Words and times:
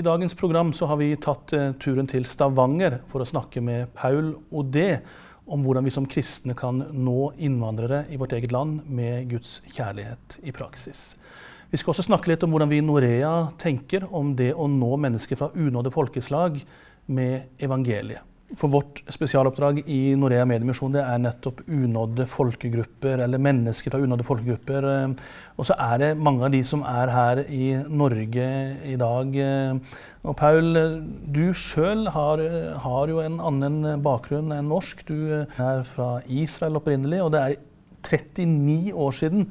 I 0.00 0.02
dagens 0.02 0.34
program 0.34 0.72
så 0.72 0.86
har 0.86 0.96
vi 0.96 1.10
tatt 1.20 1.52
eh, 1.52 1.72
turen 1.76 2.06
til 2.08 2.24
Stavanger 2.24 3.02
for 3.10 3.20
å 3.20 3.26
snakke 3.28 3.60
med 3.60 3.90
Paul 3.92 4.30
Odé 4.48 5.02
om 5.44 5.60
hvordan 5.60 5.84
vi 5.84 5.92
som 5.92 6.06
kristne 6.08 6.54
kan 6.56 6.78
nå 6.88 7.26
innvandrere 7.36 8.06
i 8.08 8.16
vårt 8.16 8.32
eget 8.32 8.54
land 8.54 8.86
med 8.88 9.28
Guds 9.28 9.58
kjærlighet 9.68 10.38
i 10.40 10.54
praksis. 10.56 11.02
Vi 11.68 11.82
skal 11.82 11.92
også 11.92 12.06
snakke 12.06 12.32
litt 12.32 12.46
om 12.46 12.54
hvordan 12.54 12.72
vi 12.72 12.80
i 12.80 12.86
Norea 12.86 13.50
tenker 13.60 14.08
om 14.08 14.32
det 14.38 14.54
å 14.56 14.70
nå 14.72 14.94
mennesker 15.04 15.36
fra 15.36 15.50
unådde 15.52 15.92
folkeslag 15.92 16.56
med 17.12 17.60
evangeliet. 17.60 18.29
For 18.58 18.66
vårt 18.72 18.98
spesialoppdrag 19.06 19.84
i 19.86 20.16
Norea 20.18 20.42
Mediemisjon 20.48 20.96
det 20.96 21.04
er 21.06 21.20
nettopp 21.22 21.60
unådde 21.70 22.24
folkegrupper, 22.26 23.22
eller 23.22 23.38
mennesker 23.38 23.94
fra 23.94 24.00
unådde 24.02 24.26
folkegrupper. 24.26 24.88
Og 25.54 25.68
så 25.68 25.76
er 25.78 26.00
det 26.02 26.08
mange 26.18 26.48
av 26.48 26.50
de 26.54 26.62
som 26.66 26.82
er 26.82 27.12
her 27.14 27.44
i 27.46 27.68
Norge 27.86 28.48
i 28.90 28.96
dag. 28.98 29.38
Og 30.26 30.36
Paul, 30.40 30.80
du 31.30 31.44
sjøl 31.54 32.08
har, 32.10 32.42
har, 32.82 33.14
jo 33.14 33.22
en 33.22 33.38
annen 33.52 34.02
bakgrunn 34.02 34.50
enn 34.56 34.70
norsk. 34.72 35.06
Du 35.06 35.46
er 35.46 35.86
fra 35.86 36.16
Israel 36.26 36.82
opprinnelig, 36.82 37.22
og 37.22 37.34
det 37.36 37.46
er 37.46 37.58
39 38.02 38.92
år 38.98 39.18
siden 39.22 39.46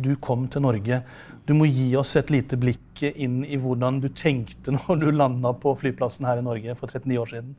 du 0.00 0.14
kom 0.18 0.48
til 0.50 0.66
Norge. 0.66 1.04
Du 1.46 1.54
må 1.54 1.70
gi 1.70 1.92
oss 1.98 2.16
et 2.18 2.34
lite 2.34 2.58
blikk 2.58 3.04
inn 3.14 3.44
i 3.46 3.58
hvordan 3.60 4.02
du 4.02 4.10
tenkte 4.10 4.74
når 4.76 5.04
du 5.04 5.10
landa 5.14 5.54
på 5.54 5.78
flyplassen 5.78 6.26
her 6.26 6.42
i 6.42 6.46
Norge 6.50 6.74
for 6.78 6.90
39 6.90 7.22
år 7.22 7.36
siden. 7.38 7.58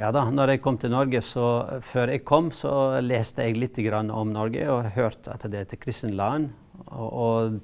Ja 0.00 0.08
da, 0.16 0.22
når 0.32 0.54
jeg 0.54 0.60
kom 0.64 0.78
til 0.80 0.94
Norge, 0.94 1.20
så 1.20 1.44
Før 1.84 2.08
jeg 2.08 2.22
kom, 2.24 2.46
så 2.56 3.02
leste 3.04 3.44
jeg 3.44 3.58
litt 3.60 3.76
om 3.92 4.30
Norge 4.32 4.64
og 4.72 4.94
hørte 4.94 5.34
at 5.34 5.42
det 5.44 5.58
er 5.58 5.66
et 5.66 5.80
kristent 5.80 6.14
land. 6.16 6.48
Og, 6.86 7.12
og, 7.12 7.60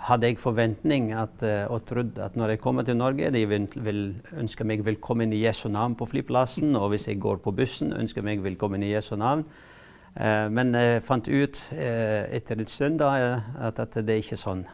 hadde 0.00 0.26
jeg 0.26 0.38
forventning 0.40 1.10
at, 1.12 1.42
eh, 1.44 1.64
og 1.68 1.84
trodd 1.84 2.18
at 2.18 2.36
når 2.36 2.54
jeg 2.54 2.60
kommer 2.60 2.82
til 2.82 2.96
Norge, 2.96 3.30
de 3.30 3.44
vil, 3.44 3.66
vil 3.76 4.14
ønske 4.32 4.64
meg 4.64 4.80
velkommen 4.84 5.32
i 5.32 5.42
Jesu 5.42 5.68
navn 5.68 5.94
på 5.94 6.08
flyplassen. 6.08 6.76
Og 6.76 6.88
hvis 6.90 7.08
jeg 7.08 7.20
går 7.20 7.40
på 7.44 7.52
bussen, 7.52 7.92
ønsker 7.92 8.24
meg 8.24 8.40
velkommen 8.44 8.82
i 8.82 8.92
Jesu 8.94 9.16
navn. 9.16 9.44
Eh, 10.16 10.48
men 10.48 10.72
jeg 10.76 11.04
fant 11.04 11.28
ut 11.28 11.62
eh, 11.76 12.28
etter 12.36 12.60
en 12.60 12.68
stund 12.68 13.00
da, 13.00 13.40
at, 13.60 13.80
at 13.80 14.00
det 14.04 14.16
er 14.18 14.24
ikke 14.24 14.40
sånn. 14.40 14.66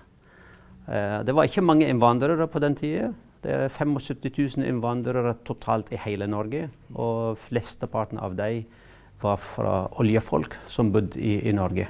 Eh, 0.87 1.23
det 1.27 1.35
var 1.35 1.47
ikke 1.47 1.67
mange 1.67 1.87
innvandrere 1.91 2.47
på 2.51 2.63
den 2.63 2.79
tida. 2.79 3.13
Det 3.47 3.55
er 3.55 3.69
75 3.71 4.57
000 4.59 4.67
innvandrere 4.67 5.37
totalt 5.47 5.93
i 5.95 6.01
hele 6.03 6.27
Norge. 6.27 6.65
Og 6.99 7.39
flesteparten 7.39 8.19
av 8.19 8.35
dem 8.35 8.65
var 9.23 9.39
fra 9.39 9.77
oljefolk 10.03 10.57
som 10.69 10.91
bodde 10.91 11.21
i, 11.23 11.39
i 11.47 11.55
Norge. 11.55 11.87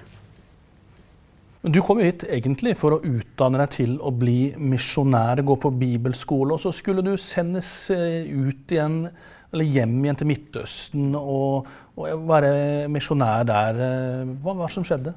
Du 1.67 1.81
kom 1.83 1.99
jo 1.99 2.11
hit 2.11 2.27
egentlig 2.29 2.77
for 2.79 2.95
å 2.95 3.01
utdanne 3.01 3.59
deg 3.65 3.73
til 3.73 3.95
å 4.05 4.13
bli 4.15 4.53
misjonær, 4.61 5.41
gå 5.43 5.57
på 5.65 5.73
bibelskole. 5.81 6.55
Og 6.55 6.61
så 6.63 6.75
skulle 6.77 7.03
du 7.03 7.17
sendes 7.19 7.71
eh, 7.91 8.29
ut 8.29 8.77
igjen, 8.77 9.07
eller 9.49 9.73
hjem 9.73 9.97
igjen 10.05 10.21
til 10.21 10.31
Midtøsten 10.31 11.17
og, 11.17 11.67
og 11.97 12.29
være 12.29 12.53
misjonær 12.93 13.49
der. 13.49 13.81
Eh, 13.89 14.37
hva 14.45 14.55
var 14.61 14.69
det 14.69 14.77
som 14.77 14.87
skjedde? 14.87 15.17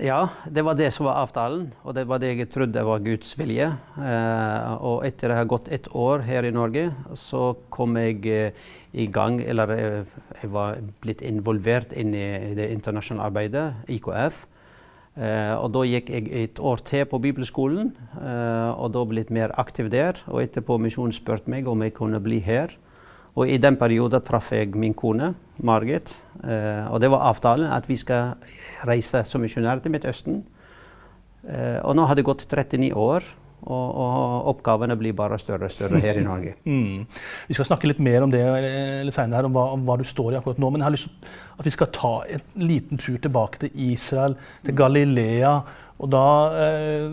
Ja, 0.00 0.30
det 0.48 0.62
var 0.64 0.72
det 0.72 0.86
som 0.94 1.04
var 1.04 1.18
avtalen, 1.20 1.66
og 1.84 1.92
det 1.92 2.06
var 2.08 2.20
det 2.22 2.30
jeg 2.32 2.48
trodde 2.48 2.80
var 2.80 3.02
Guds 3.04 3.34
vilje. 3.36 3.66
Eh, 4.00 4.70
og 4.80 5.02
etter 5.04 5.28
å 5.28 5.36
ha 5.36 5.44
gått 5.44 5.68
ett 5.68 5.90
år 5.92 6.24
her 6.24 6.48
i 6.48 6.52
Norge, 6.54 6.86
så 7.12 7.50
kom 7.68 7.98
jeg 8.00 8.24
eh, 8.24 8.62
i 8.96 9.06
gang 9.12 9.42
Eller 9.44 9.72
eh, 9.76 10.14
jeg 10.40 10.50
var 10.52 10.80
blitt 11.04 11.20
involvert 11.20 11.92
inn 11.92 12.14
i 12.16 12.54
det 12.56 12.70
internasjonale 12.72 13.28
arbeidet, 13.28 13.66
IKF. 13.88 14.46
Og 15.12 15.66
da 15.74 15.80
gikk 15.84 16.08
jeg 16.08 16.28
et 16.40 16.56
år 16.56 16.80
til 16.88 17.04
på 17.04 17.18
bibelskolen, 17.20 17.90
og 18.16 18.86
da 18.94 19.02
blitt 19.04 19.28
mer 19.28 19.52
aktiv 19.60 19.90
der. 19.92 20.16
Og 20.32 20.40
etterpå 20.40 20.78
misjonen 20.80 21.12
spurte 21.12 21.52
meg 21.52 21.68
om 21.68 21.84
jeg 21.84 21.92
kunne 21.98 22.20
bli 22.24 22.38
her. 22.40 22.72
Og 23.32 23.48
i 23.48 23.56
den 23.60 23.78
perioden 23.80 24.24
traff 24.24 24.52
jeg 24.52 24.74
min 24.76 24.94
kone, 24.94 25.32
Margit. 25.64 26.12
Eh, 26.44 26.88
og 26.92 27.00
det 27.00 27.10
var 27.12 27.28
avtalen 27.30 27.70
at 27.72 27.88
vi 27.88 27.96
skal 27.96 28.34
reise 28.88 29.24
som 29.28 29.40
misjonærer 29.44 29.80
til 29.80 29.94
Midtøsten. 29.94 30.42
Eh, 31.48 31.78
og 31.80 31.96
nå 31.96 32.04
har 32.06 32.18
det 32.18 32.26
gått 32.28 32.44
39 32.44 32.92
år. 32.92 33.24
Og, 33.62 33.90
og, 33.94 34.46
oppgavene 34.50 34.96
blir 34.98 35.12
bare 35.14 35.36
større 35.38 35.68
og 35.68 35.70
større 35.70 36.00
her 36.02 36.18
i 36.18 36.24
Norge. 36.26 36.56
Mm. 36.72 37.04
Vi 37.46 37.54
skal 37.54 37.66
snakke 37.68 37.86
litt 37.86 38.00
mer 38.02 38.24
om 38.24 38.30
det 38.32 38.40
litt 39.06 39.14
senere, 39.14 39.46
om 39.46 39.54
hva, 39.54 39.68
om 39.76 39.84
hva, 39.86 39.94
du 40.00 40.04
står 40.06 40.32
i 40.32 40.38
akkurat 40.38 40.58
nå. 40.58 40.70
Men 40.72 40.82
jeg 40.82 40.88
har 40.88 40.94
lyst 40.96 41.08
til 41.08 41.30
at 41.60 41.68
vi 41.68 41.72
skal 41.74 41.90
ta 41.94 42.12
en 42.34 42.44
liten 42.66 42.98
tur 42.98 43.20
tilbake 43.22 43.62
til 43.62 43.82
Israel, 43.92 44.34
til 44.66 44.76
Galilea. 44.78 45.54
Og 46.02 46.10
da 46.10 46.26
eh, 46.64 47.06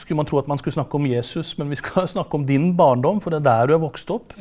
skulle 0.00 0.22
man 0.22 0.28
tro 0.28 0.40
at 0.40 0.48
man 0.48 0.60
skulle 0.60 0.76
snakke 0.78 0.96
om 0.96 1.08
Jesus, 1.10 1.54
men 1.60 1.72
vi 1.72 1.80
skal 1.82 2.08
snakke 2.14 2.40
om 2.40 2.48
din 2.48 2.72
barndom, 2.78 3.20
for 3.20 3.34
det 3.34 3.42
er 3.42 3.48
der 3.50 3.72
du 3.72 3.76
er 3.76 3.84
vokst 3.84 4.12
opp. 4.14 4.32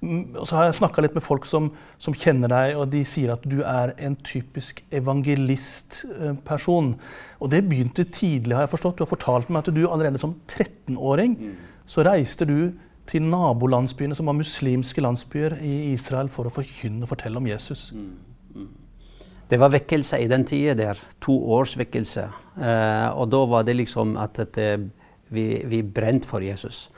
Mm, 0.00 0.36
og 0.36 0.48
så 0.48 0.56
har 0.58 0.64
jeg 0.68 0.78
snakka 0.80 0.98
litt 1.04 1.16
med 1.16 1.24
folk 1.24 1.44
som, 1.48 1.64
som, 2.02 2.14
kjenner 2.16 2.48
deg, 2.52 2.76
og 2.78 2.84
de 2.92 3.02
sier 3.08 3.30
at 3.34 3.42
du 3.48 3.58
er 3.62 3.88
en 4.04 4.16
typisk 4.26 4.82
evangelistperson. 4.94 6.94
Og 7.40 7.46
det 7.52 7.68
begynte 7.68 8.04
tidlig, 8.04 8.56
har 8.56 8.62
jeg 8.66 8.74
forstått. 8.74 8.98
Du 8.98 9.04
har 9.06 9.14
fortalt 9.14 9.48
meg 9.50 9.58
at 9.62 9.74
du 9.74 9.88
allerede 9.88 10.20
som 10.20 10.32
13-åring 10.48 11.32
mm. 11.40 11.54
så 11.90 11.98
reiste 12.06 12.44
du 12.48 12.58
til 13.08 13.22
nabolandsbyene 13.28 14.16
som 14.16 14.26
var 14.30 14.38
muslimske 14.38 15.00
landsbyer 15.04 15.52
i 15.60 15.74
Israel 15.92 16.28
for 16.32 16.44
å 16.48 16.54
forkynne 16.54 17.04
og 17.04 17.10
fortelle 17.12 17.38
om 17.40 17.48
Jesus. 17.48 17.80
Mm. 17.92 18.14
Det 19.44 19.58
var 19.60 19.74
vekkelse 19.74 20.16
i 20.24 20.30
den 20.30 20.44
tida 20.48 20.72
der. 20.78 20.96
To 21.22 21.34
års 21.52 21.76
vekkelse. 21.76 22.24
Eh, 22.56 23.08
og 23.12 23.28
da 23.28 23.40
var 23.50 23.62
det 23.68 23.76
liksom 23.76 24.16
at, 24.16 24.40
at 24.40 24.56
vi, 25.28 25.44
vi 25.68 25.82
brente 25.82 26.28
for 26.28 26.44
Jesus. 26.44 26.88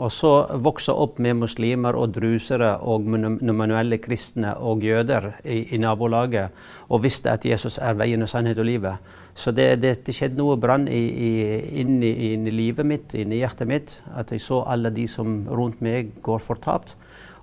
Og 0.00 0.12
så 0.14 0.30
vokse 0.62 0.92
opp 0.94 1.18
med 1.22 1.38
muslimer 1.40 1.96
og 1.98 2.14
drusere 2.14 2.76
og 2.86 3.08
nominelle 3.10 3.98
kristne 4.02 4.54
og 4.56 4.84
jøder 4.86 5.32
i, 5.42 5.74
i, 5.74 5.80
nabolaget, 5.82 6.54
og 6.88 7.02
visste 7.04 7.32
at 7.32 7.44
Jesus 7.44 7.78
er 7.82 7.98
veien 7.98 8.22
og 8.22 8.30
sannhet 8.30 8.58
og 8.62 8.68
livet. 8.68 9.12
Så 9.34 9.52
det, 9.56 9.80
det, 9.82 9.96
det 10.06 10.14
skjedde 10.14 10.38
noe 10.38 10.58
brann 10.60 10.86
inn 10.88 12.46
livet 12.50 12.86
mitt, 12.86 13.14
inni 13.18 13.40
hjertet 13.42 13.70
mitt, 13.70 13.96
at 14.14 14.32
jeg 14.32 14.44
så 14.44 14.62
alle 14.70 14.92
de 14.94 15.06
som 15.10 15.42
rundt 15.48 15.82
meg 15.84 16.14
går 16.22 16.42
fortapt. 16.44 16.96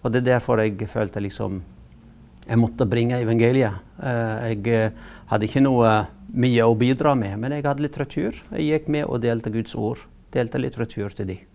Og 0.04 0.14
det 0.14 0.24
er 0.24 0.32
derfor 0.36 0.64
jeg 0.64 0.90
følte 0.92 1.24
liksom 1.24 1.62
jeg 2.48 2.60
måtte 2.62 2.88
bringe 2.88 3.20
evangeliet. 3.20 3.82
Eh, 4.00 4.54
jeg 4.54 4.68
eh, 4.72 5.08
hadde 5.28 5.50
ikke 5.50 5.66
noe 5.66 5.92
mye 6.32 6.64
å 6.64 6.78
bidra 6.80 7.16
med, 7.20 7.36
men 7.42 7.58
jeg 7.58 7.68
hadde 7.68 7.84
litteratur. 7.84 8.40
Jeg 8.56 8.70
gikk 8.72 8.90
med 8.96 9.08
og 9.08 9.22
delte 9.26 9.52
Guds 9.52 9.76
ord. 9.76 10.08
Delte 10.32 10.62
litteratur 10.62 11.16
til 11.16 11.32
dem. 11.34 11.47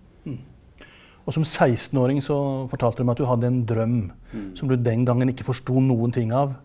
Og 1.23 1.37
som 1.37 1.45
16-åring 1.47 2.23
så 2.25 2.37
fortalte 2.71 3.03
du 3.03 3.07
meg 3.07 3.15
at 3.15 3.23
du 3.23 3.29
hadde 3.31 3.51
en 3.51 3.63
drøm 3.67 3.97
mm. 4.33 4.47
som 4.59 4.71
du 4.71 4.77
den 4.77 5.05
gangen 5.07 5.31
ikke 5.31 5.47
forsto 5.47 5.81
noen 5.81 6.15
ting 6.15 6.33
av. 6.35 6.57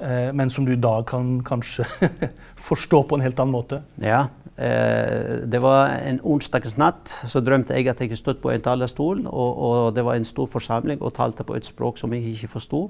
Eh, 0.00 0.32
men 0.36 0.50
som 0.50 0.66
du 0.66 0.72
i 0.74 0.80
dag 0.80 1.06
kan 1.08 1.38
kanskje 1.46 1.86
forstå 2.68 3.02
på 3.06 3.16
en 3.16 3.24
helt 3.24 3.40
annen 3.40 3.54
måte. 3.54 3.80
Ja. 4.02 4.26
Eh, 4.56 5.46
det 5.46 5.60
var 5.62 5.94
en 6.00 6.20
onsdagsnatt 6.24 7.12
så 7.28 7.40
drømte 7.44 7.76
jeg 7.76 7.88
at 7.92 8.00
jeg 8.00 8.18
stod 8.18 8.40
på 8.42 8.52
en 8.52 8.64
talerstol, 8.64 9.26
og, 9.28 9.62
og, 9.68 9.94
det 9.96 10.04
var 10.04 10.16
en 10.16 10.28
stor 10.28 10.48
forsamling 10.50 11.02
og 11.02 11.14
talte 11.16 11.44
på 11.44 11.56
et 11.56 11.68
språk 11.68 12.00
som 12.00 12.12
jeg 12.16 12.34
ikke 12.34 12.54
forsto. 12.56 12.86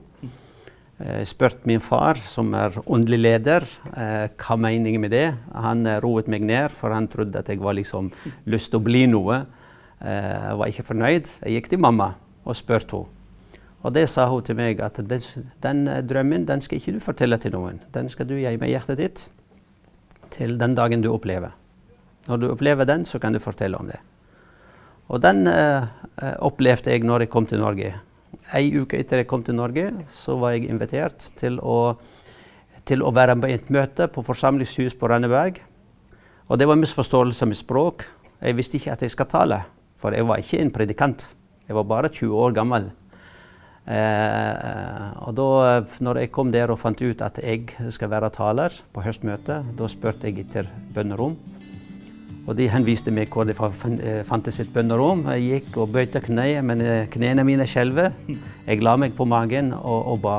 Eh, 0.97 1.19
jeg 1.21 1.29
spurte 1.35 1.69
min 1.69 1.83
far, 1.85 2.17
som 2.25 2.55
er 2.57 2.79
åndelig 2.87 3.21
leder, 3.21 3.67
eh, 3.93 4.29
hva 4.33 4.57
meningen 4.57 5.03
med 5.03 5.13
det. 5.13 5.27
Han 5.53 5.87
eh, 5.87 6.01
roet 6.01 6.31
meg 6.33 6.47
ned, 6.47 6.73
for 6.73 6.95
han 6.95 7.09
trodde 7.09 7.39
at 7.39 7.51
jeg 7.53 7.61
var 7.61 7.77
liksom 7.77 8.13
lyst 8.47 8.73
til 8.73 8.81
å 8.81 8.87
bli 8.87 9.05
noe. 9.11 9.45
Jeg 10.01 10.49
eh, 10.51 10.57
var 10.59 10.71
ikke 10.71 10.85
fornøyd. 10.91 11.29
Jeg 11.43 11.57
gikk 11.57 11.71
til 11.73 11.81
mamma 11.81 12.15
og 12.45 12.57
spurte 12.59 12.99
henne. 12.99 13.13
Og 13.87 13.93
det 13.95 14.09
sa 14.11 14.25
hun 14.27 14.43
til 14.43 14.57
meg 14.59 14.81
at 14.83 14.97
den, 14.99 15.23
den, 15.63 15.87
drømmen 16.09 16.47
den 16.49 16.63
skal 16.65 16.81
ikke 16.81 16.97
du 16.97 17.01
fortelle 17.05 17.37
til 17.39 17.53
noen. 17.55 17.79
Den 17.95 18.09
skal 18.11 18.27
du 18.27 18.35
gi 18.35 18.57
med 18.59 18.73
hjertet 18.73 18.99
ditt 18.99 19.21
til 20.35 20.57
den 20.59 20.75
dagen 20.75 21.05
du 21.05 21.13
opplever. 21.13 21.53
Når 22.27 22.41
du 22.43 22.49
opplever 22.51 22.89
den, 22.89 23.05
så 23.07 23.21
kan 23.23 23.37
du 23.37 23.39
fortelle 23.39 23.79
om 23.79 23.87
det. 23.87 24.01
Og 25.07 25.23
den 25.23 25.47
eh, 25.47 25.87
opplevde 26.43 26.91
jeg 26.91 27.07
når 27.07 27.27
jeg 27.27 27.31
kom 27.31 27.47
til 27.47 27.63
Norge. 27.63 27.93
Ei 28.59 28.73
uke 28.75 28.99
etter 28.99 29.23
jeg 29.23 29.31
kom 29.31 29.45
til 29.47 29.55
Norge, 29.55 29.93
så 30.11 30.35
var 30.41 30.57
jeg 30.57 30.67
invitert 30.67 31.31
til 31.39 31.61
å, 31.63 31.95
til 32.87 33.07
å 33.07 33.15
være 33.15 33.39
på 33.39 33.53
et 33.55 33.71
møte 33.71 34.11
på 34.11 34.27
forsamlingshus 34.27 34.99
på 34.99 35.13
Randeberg. 35.13 35.63
Og 36.51 36.59
det 36.59 36.67
var 36.67 36.79
misforståelse 36.83 37.47
med 37.47 37.63
språk. 37.63 38.09
Jeg 38.43 38.59
visste 38.59 38.81
ikke 38.81 38.99
at 38.99 39.07
jeg 39.07 39.15
skal 39.15 39.31
tale. 39.31 39.63
For 40.01 40.15
jeg 40.17 40.29
var 40.29 40.43
ikke 40.43 40.61
en 40.63 40.73
predikant. 40.75 41.29
Jeg 41.67 41.77
var 41.79 41.89
bare 41.89 42.13
20 42.13 42.37
år 42.37 42.55
gammel. 42.57 42.91
Eh, 43.87 45.11
og 45.23 45.35
da 45.39 45.83
når 46.03 46.25
jeg 46.25 46.33
kom 46.35 46.51
der 46.51 46.73
og 46.75 46.81
fant 46.83 47.01
ut 47.03 47.21
at 47.23 47.39
jeg 47.39 47.71
skal 47.95 48.11
være 48.11 48.33
taler 48.35 48.75
på 48.93 49.05
høstmøtet, 49.05 49.77
da 49.79 49.91
spurte 49.91 50.27
jeg 50.27 50.43
etter 50.47 50.71
bønnerom. 50.95 51.37
Og 52.47 52.55
de 52.55 52.69
henviste 52.71 53.11
meg 53.11 53.33
hvor 53.35 53.47
det 53.47 53.57
eh, 53.59 54.23
fantes 54.27 54.61
et 54.63 54.71
bønnerom. 54.75 55.25
Jeg 55.35 55.47
gikk 55.47 55.79
og 55.83 55.95
bøyte 55.95 56.23
kne, 56.23 56.49
men 56.63 56.83
eh, 56.83 57.09
knærne 57.11 57.47
mine 57.47 57.67
skjelver. 57.67 58.15
Jeg 58.67 58.85
la 58.87 58.95
meg 59.01 59.17
på 59.19 59.27
magen 59.27 59.73
og, 59.75 60.13
og 60.13 60.21
ba. 60.23 60.37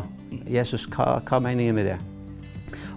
Jesus, 0.48 0.86
hva, 0.92 1.18
hva 1.24 1.40
er 1.40 1.44
meningen 1.44 1.76
med 1.76 1.88
det? 1.88 1.98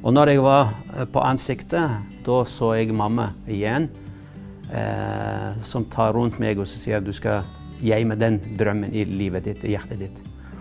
Og 0.00 0.14
når 0.14 0.32
jeg 0.32 0.44
var 0.46 0.70
eh, 0.94 1.08
på 1.10 1.24
ansiktet, 1.26 1.98
da 2.26 2.38
så 2.46 2.74
jeg 2.78 2.94
mamma 2.94 3.32
igjen. 3.50 3.90
Eh, 4.72 5.62
som 5.66 5.86
tar 5.90 6.14
rundt 6.16 6.38
meg 6.42 6.60
og 6.60 6.68
sier 6.70 7.02
du 7.02 7.12
skal 7.12 7.46
meg 7.80 8.18
den 8.20 8.38
drømmen 8.58 8.92
i 8.92 9.06
livet 9.08 9.46
ditt, 9.48 9.64
i 9.64 9.72
hjertet 9.72 10.02
ditt. 10.02 10.18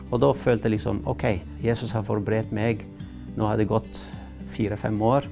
Og 0.10 0.22
da 0.24 0.32
følte 0.34 0.70
jeg 0.70 0.78
liksom 0.78 1.04
OK, 1.10 1.26
Jesus 1.62 1.92
har 1.94 2.06
forberedt 2.08 2.54
meg. 2.56 2.86
Nå 3.38 3.46
har 3.46 3.60
det 3.60 3.70
gått 3.70 4.02
fire-fem 4.50 4.98
år, 5.02 5.28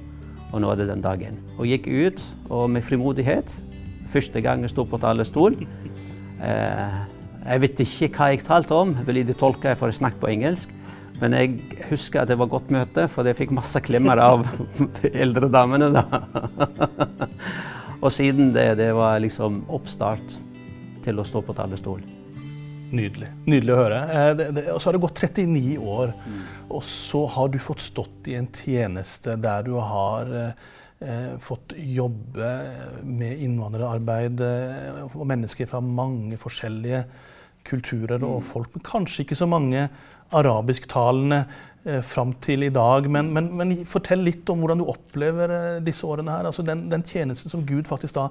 og 0.52 0.60
nå 0.62 0.70
er 0.70 0.80
det 0.80 0.88
den 0.92 1.02
dagen. 1.02 1.40
Og 1.58 1.66
gikk 1.66 1.88
ut 1.88 2.22
og 2.48 2.68
med 2.70 2.84
frimodighet. 2.86 3.50
Første 4.08 4.40
gang 4.40 4.62
jeg 4.64 4.72
sto 4.72 4.84
på 4.88 5.00
talerstol. 5.00 5.58
Eh, 6.38 6.98
jeg 7.48 7.62
vet 7.64 7.80
ikke 7.82 8.10
hva 8.14 8.28
jeg 8.32 8.44
talte 8.46 8.76
om, 8.76 8.94
vil 9.06 9.24
de 9.26 9.36
tolke 9.36 9.74
for 9.78 9.90
jeg 9.90 9.98
snakket 9.98 10.22
på 10.22 10.30
engelsk. 10.30 10.74
Men 11.18 11.34
jeg 11.34 11.56
husker 11.88 12.22
at 12.22 12.30
det 12.30 12.38
var 12.38 12.50
godt 12.52 12.70
møte, 12.70 13.08
for 13.10 13.26
jeg 13.26 13.40
fikk 13.40 13.56
masse 13.56 13.80
klemmer 13.82 14.20
av 14.22 14.44
de 15.00 15.10
eldre 15.24 15.50
damene. 15.50 15.90
da. 15.96 16.04
og 17.98 18.12
siden 18.14 18.52
det, 18.54 18.70
det 18.78 18.92
var 18.96 19.18
liksom 19.22 19.64
oppstart 19.74 20.38
til 21.04 21.18
å 21.18 21.26
stå 21.26 21.42
på 21.42 21.56
talerstol. 21.56 22.02
Nydelig. 22.88 23.28
Nydelig 23.44 23.74
å 23.74 23.78
høre. 23.82 24.00
Eh, 24.08 24.60
og 24.72 24.80
så 24.80 24.88
har 24.88 24.96
det 24.96 25.02
gått 25.02 25.22
39 25.26 25.76
år, 25.82 26.12
mm. 26.16 26.42
og 26.72 26.84
så 26.88 27.24
har 27.34 27.50
du 27.52 27.58
fått 27.60 27.84
stått 27.84 28.30
i 28.32 28.38
en 28.38 28.48
tjeneste 28.54 29.36
der 29.42 29.66
du 29.66 29.74
har 29.76 30.30
eh, 30.38 31.32
fått 31.44 31.74
jobbe 31.76 32.52
med 33.04 33.44
innvandrerarbeid 33.44 34.44
eh, 34.44 35.02
og 35.10 35.26
mennesker 35.28 35.68
fra 35.68 35.82
mange 35.84 36.38
forskjellige 36.40 37.04
kulturer 37.68 38.22
og 38.22 38.40
mm. 38.40 38.46
folk, 38.48 38.72
men 38.74 38.86
kanskje 38.86 39.26
ikke 39.26 39.38
så 39.38 39.48
mange 39.50 39.88
arabisktalende 40.36 41.42
eh, 41.42 41.77
fram 42.04 42.32
til 42.44 42.66
i 42.66 42.72
dag. 42.74 43.08
Men, 43.10 43.32
men, 43.34 43.50
men, 43.56 43.74
fortell 43.88 44.24
litt 44.26 44.48
om 44.52 44.62
hvordan 44.62 44.82
du 44.82 44.88
opplever 44.90 45.52
eh, 45.54 45.82
disse 45.84 46.06
årene 46.06 46.34
her. 46.34 46.48
altså 46.50 46.64
Den, 46.66 46.88
den 46.92 47.04
tjenesten 47.06 47.52
som 47.52 47.66
Gud 47.68 47.88
faktisk 47.90 48.18
da 48.18 48.28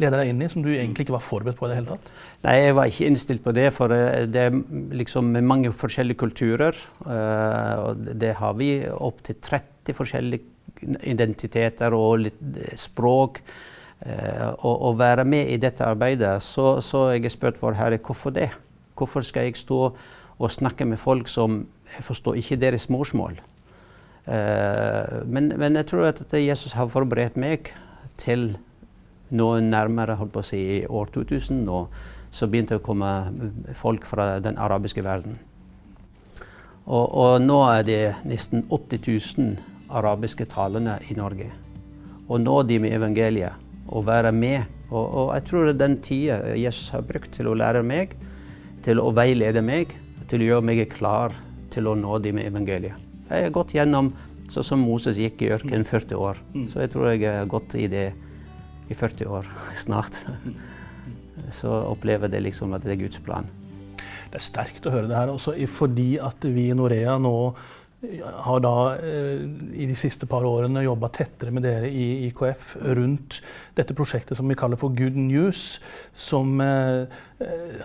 leder 0.00 0.22
deg 0.22 0.32
inn 0.32 0.40
i, 0.42 0.48
som 0.50 0.64
du 0.64 0.70
egentlig 0.72 1.06
ikke 1.06 1.16
var 1.16 1.24
forberedt 1.24 1.58
på 1.58 1.68
i 1.68 1.72
det 1.72 1.80
hele 1.80 1.92
tatt? 1.92 2.12
Nei, 2.46 2.54
jeg 2.58 2.76
var 2.78 2.90
ikke 2.90 3.10
innstilt 3.10 3.44
på 3.44 3.54
det, 3.56 3.68
for 3.76 3.94
eh, 3.94 4.24
det 4.30 4.46
er 4.48 4.62
liksom 5.02 5.34
mange 5.46 5.74
forskjellige 5.76 6.22
kulturer. 6.22 6.78
Og 7.02 8.08
det 8.22 8.32
har 8.38 8.56
vi 8.58 8.72
opptil 8.92 9.38
30 9.42 9.98
forskjellige 9.98 10.48
identiteter 11.08 11.94
og 11.94 12.24
litt 12.26 12.42
eh, 12.56 12.74
språk. 12.80 13.44
Og 14.02 14.80
å 14.88 14.88
være 14.98 15.22
med 15.22 15.52
i 15.54 15.60
dette 15.62 15.86
arbeidet, 15.86 16.32
så, 16.42 16.80
så 16.82 17.04
jeg 17.12 17.30
spurt 17.30 17.60
vår 17.60 17.76
Herre 17.78 18.00
hvorfor 18.02 18.34
det? 18.34 18.48
Hvorfor 18.98 19.22
skal 19.22 19.46
jeg 19.46 19.60
stå 19.60 19.78
og 20.42 20.50
snakke 20.50 20.84
med 20.90 20.98
folk 20.98 21.30
som 21.30 21.60
jeg 21.96 22.04
forstår 22.06 22.38
ikke 22.40 22.60
deres 22.60 22.88
morsmål? 22.92 23.38
Uh, 24.22 25.22
men, 25.26 25.50
men, 25.58 25.76
jeg 25.80 25.88
tror 25.90 26.12
at 26.12 26.34
Jesus 26.38 26.76
har 26.78 26.90
forberedt 26.92 27.36
meg 27.40 27.72
til 28.20 28.52
noe 29.34 29.62
nærmere 29.64 30.14
holdt 30.20 30.34
på 30.34 30.42
å 30.42 30.46
si, 30.46 30.60
i 30.78 30.82
år 30.86 31.10
2000, 31.14 31.64
og 31.72 31.90
så 32.32 32.46
begynte 32.48 32.76
det 32.76 32.82
å 32.82 32.86
komme 32.86 33.10
folk 33.76 34.06
fra 34.08 34.36
den 34.44 34.60
arabiske 34.60 35.02
verden. 35.04 35.38
Og, 36.86 37.06
og 37.06 37.42
nå 37.42 37.58
er 37.70 37.84
det 37.86 38.02
nesten 38.28 38.64
80 38.68 39.02
000 39.38 39.52
arabiske 39.92 40.46
talende 40.50 40.98
i 41.10 41.16
Norge. 41.18 41.50
Og 42.28 42.40
nå 42.42 42.62
de 42.66 42.78
med 42.82 42.96
evangeliet, 42.96 43.58
og 43.92 44.06
være 44.06 44.32
med. 44.32 44.64
Og, 44.90 45.02
og 45.02 45.32
jeg 45.36 45.46
tror 45.48 45.66
det 45.66 45.74
er 45.74 45.82
den 45.82 45.96
tida 46.04 46.38
Jesus 46.58 46.92
har 46.94 47.04
brukt 47.06 47.32
til 47.34 47.50
å 47.50 47.56
lære 47.58 47.82
meg, 47.86 48.16
til 48.84 49.00
å 49.00 49.12
veilede 49.14 49.62
meg, 49.64 49.92
til 50.30 50.42
å 50.42 50.48
gjøre 50.48 50.68
meg 50.68 50.84
klar 50.92 51.34
til 51.72 51.88
å 51.88 51.96
nå 51.98 52.18
dem 52.22 52.38
med 52.38 52.50
evangeliet. 52.50 53.08
Jeg 53.28 53.48
har 53.48 53.54
gått 53.54 53.74
gjennom 53.76 54.12
sånn 54.52 54.66
som 54.66 54.84
Moses 54.84 55.20
gikk 55.20 55.42
i 55.44 55.50
ørkenen 55.54 55.86
40 55.88 56.20
år. 56.20 56.40
Mm. 56.52 56.66
Så 56.68 56.82
jeg 56.82 56.92
tror 56.92 57.08
jeg 57.10 57.24
har 57.24 57.48
gått 57.50 57.76
i 57.80 57.88
det 57.90 58.06
i 58.92 58.96
40 58.96 59.32
år 59.32 59.48
snart. 59.84 60.20
Så 61.52 61.72
opplever 61.88 62.30
det 62.32 62.42
liksom 62.44 62.74
at 62.76 62.84
det 62.84 62.96
er 62.96 63.04
Guds 63.06 63.22
plan. 63.24 63.48
Det 64.32 64.40
er 64.40 64.44
sterkt 64.44 64.86
å 64.88 64.92
høre 64.92 65.08
det 65.10 65.16
her, 65.16 65.32
også 65.32 65.54
fordi 65.68 66.16
at 66.22 66.44
vi 66.48 66.70
i 66.70 66.76
Norea 66.76 67.18
nå 67.20 67.34
har 68.02 68.62
da 68.62 68.96
eh, 68.98 69.42
i 69.78 69.86
de 69.86 69.94
siste 69.98 70.26
par 70.26 70.42
årene 70.46 70.82
jobba 70.82 71.10
tettere 71.14 71.52
med 71.54 71.62
dere 71.62 71.86
i 71.86 72.26
IKF 72.28 72.72
rundt 72.98 73.38
dette 73.78 73.94
prosjektet 73.94 74.38
som 74.38 74.48
vi 74.50 74.56
kaller 74.58 74.80
for 74.80 74.94
Good 74.96 75.18
News, 75.18 75.78
som 76.18 76.58
eh, 76.64 77.20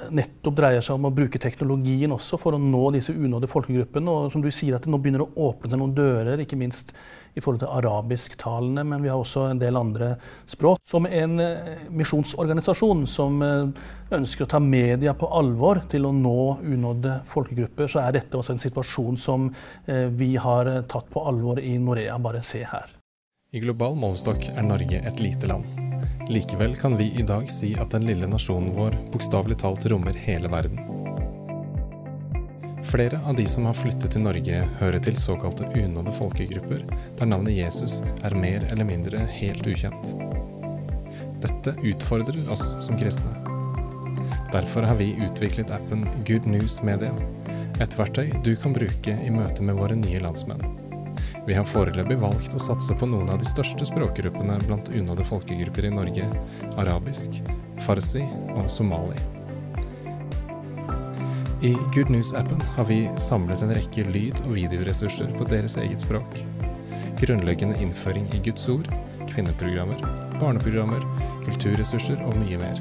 nettopp 0.10 0.58
dreier 0.58 0.81
seg 0.86 0.98
om 0.98 1.06
å 1.10 1.14
bruke 1.14 1.42
teknologien 1.42 2.16
også 2.16 2.40
for 2.42 2.58
å 2.58 2.62
nå 2.62 2.84
disse 2.98 3.14
unådde 3.14 3.52
folkegruppene. 3.52 4.16
Og 4.16 4.34
som 4.34 4.42
du 4.42 4.50
sier, 4.50 4.78
at 4.78 4.88
det 4.88 4.94
nå 4.94 5.02
begynner 5.02 5.28
å 5.28 5.52
åpne 5.52 5.69
seg 5.69 5.81
noen 5.84 5.96
dører, 5.98 6.42
ikke 6.42 6.60
minst 6.60 6.96
i 7.38 7.42
forhold 7.44 7.62
til 7.62 7.74
arabisktalende, 7.80 8.84
men 8.84 9.04
vi 9.04 9.12
har 9.12 9.22
også 9.22 9.45
en 9.51 9.62
del 9.62 9.78
andre 9.78 10.16
språk. 10.50 10.81
Som 10.88 11.06
en 11.06 11.39
eh, 11.44 11.86
misjonsorganisasjon 11.94 13.06
som 13.10 13.42
eh, 13.45 13.88
ønsker 14.18 14.48
å 14.48 14.51
ta 14.56 14.62
media 14.63 15.13
på 15.18 15.30
alvor 15.39 15.84
til 15.92 16.10
å 16.10 16.13
nå 16.16 16.63
unådde 16.66 17.19
folkegrupper, 17.30 17.92
så 17.92 18.01
er 18.07 18.18
dette 18.18 18.39
også 18.39 18.56
en 18.56 18.63
situasjon 18.66 19.22
som 19.22 19.50
eh, 19.86 20.07
vi 20.10 20.34
har 20.42 20.72
tatt 20.89 21.12
på 21.13 21.25
alvor 21.30 21.62
i 21.62 21.78
Norea. 21.78 22.18
Bare 22.18 22.42
se 22.45 22.63
her. 22.66 22.98
I 23.54 23.62
global 23.63 23.95
målestokk 23.95 24.50
er 24.56 24.66
Norge 24.66 25.00
et 25.07 25.22
lite 25.24 25.48
land. 25.48 25.68
Likevel 26.28 26.75
kan 26.75 26.98
vi 27.00 27.13
i 27.16 27.24
dag 27.24 27.48
si 27.51 27.72
at 27.80 27.94
den 27.95 28.10
lille 28.10 28.28
nasjonen 28.28 28.74
vår 28.75 28.98
bokstavelig 29.13 29.62
talt 29.63 29.88
rommer 29.88 30.18
hele 30.25 30.51
verden. 30.51 30.97
Flere 32.88 33.19
av 33.25 33.36
de 33.36 33.48
som 33.48 33.66
har 33.68 33.75
flyttet 33.75 34.13
til 34.16 34.24
Norge, 34.24 34.62
hører 34.80 35.01
til 35.04 35.18
såkalte 35.19 35.66
unådde 35.76 36.14
folkegrupper, 36.16 36.85
der 37.19 37.28
navnet 37.28 37.57
Jesus 37.57 38.00
er 38.23 38.35
mer 38.40 38.64
eller 38.71 38.88
mindre 38.88 39.26
helt 39.28 39.68
ukjent. 39.68 40.14
Dette 41.44 41.76
utfordrer 41.83 42.47
oss 42.54 42.69
som 42.85 42.95
kristne. 42.95 43.33
Derfor 44.56 44.88
har 44.88 44.95
vi 45.02 45.12
utviklet 45.19 45.73
appen 45.76 46.07
Good 46.23 46.47
News 46.47 46.80
Media, 46.80 47.12
et 47.83 48.00
verktøy 48.00 48.31
du 48.47 48.54
kan 48.56 48.76
bruke 48.78 49.19
i 49.19 49.35
møte 49.35 49.68
med 49.68 49.76
våre 49.76 50.00
nye 50.00 50.23
landsmenn. 50.23 50.64
Vi 51.47 51.59
har 51.59 51.68
foreløpig 51.68 52.21
valgt 52.23 52.56
å 52.56 52.66
satse 52.71 52.95
på 52.95 53.09
noen 53.12 53.28
av 53.33 53.44
de 53.44 53.52
største 53.52 53.88
språkgruppene 53.92 54.62
blant 54.64 54.94
unådde 54.95 55.28
folkegrupper 55.28 55.92
i 55.92 55.97
Norge, 56.00 56.35
arabisk, 56.80 57.42
farsi 57.83 58.23
og 58.56 58.69
somali. 58.71 59.37
I 61.61 61.76
Good 61.94 62.09
News-appen 62.09 62.61
har 62.61 62.85
vi 62.85 63.09
samlet 63.18 63.61
en 63.61 63.73
rekke 63.73 64.04
lyd- 64.14 64.44
og 64.45 64.52
videoressurser 64.54 65.31
på 65.40 65.45
deres 65.49 65.78
eget 65.81 66.04
språk. 66.06 66.35
Grunnleggende 67.18 67.80
innføring 67.81 68.28
i 68.35 68.42
Guds 68.45 68.68
ord, 68.69 68.85
kvinneprogrammer, 69.31 70.04
barneprogrammer, 70.37 71.02
kulturressurser 71.47 72.21
og 72.28 72.37
mye 72.44 72.59
mer. 72.61 72.78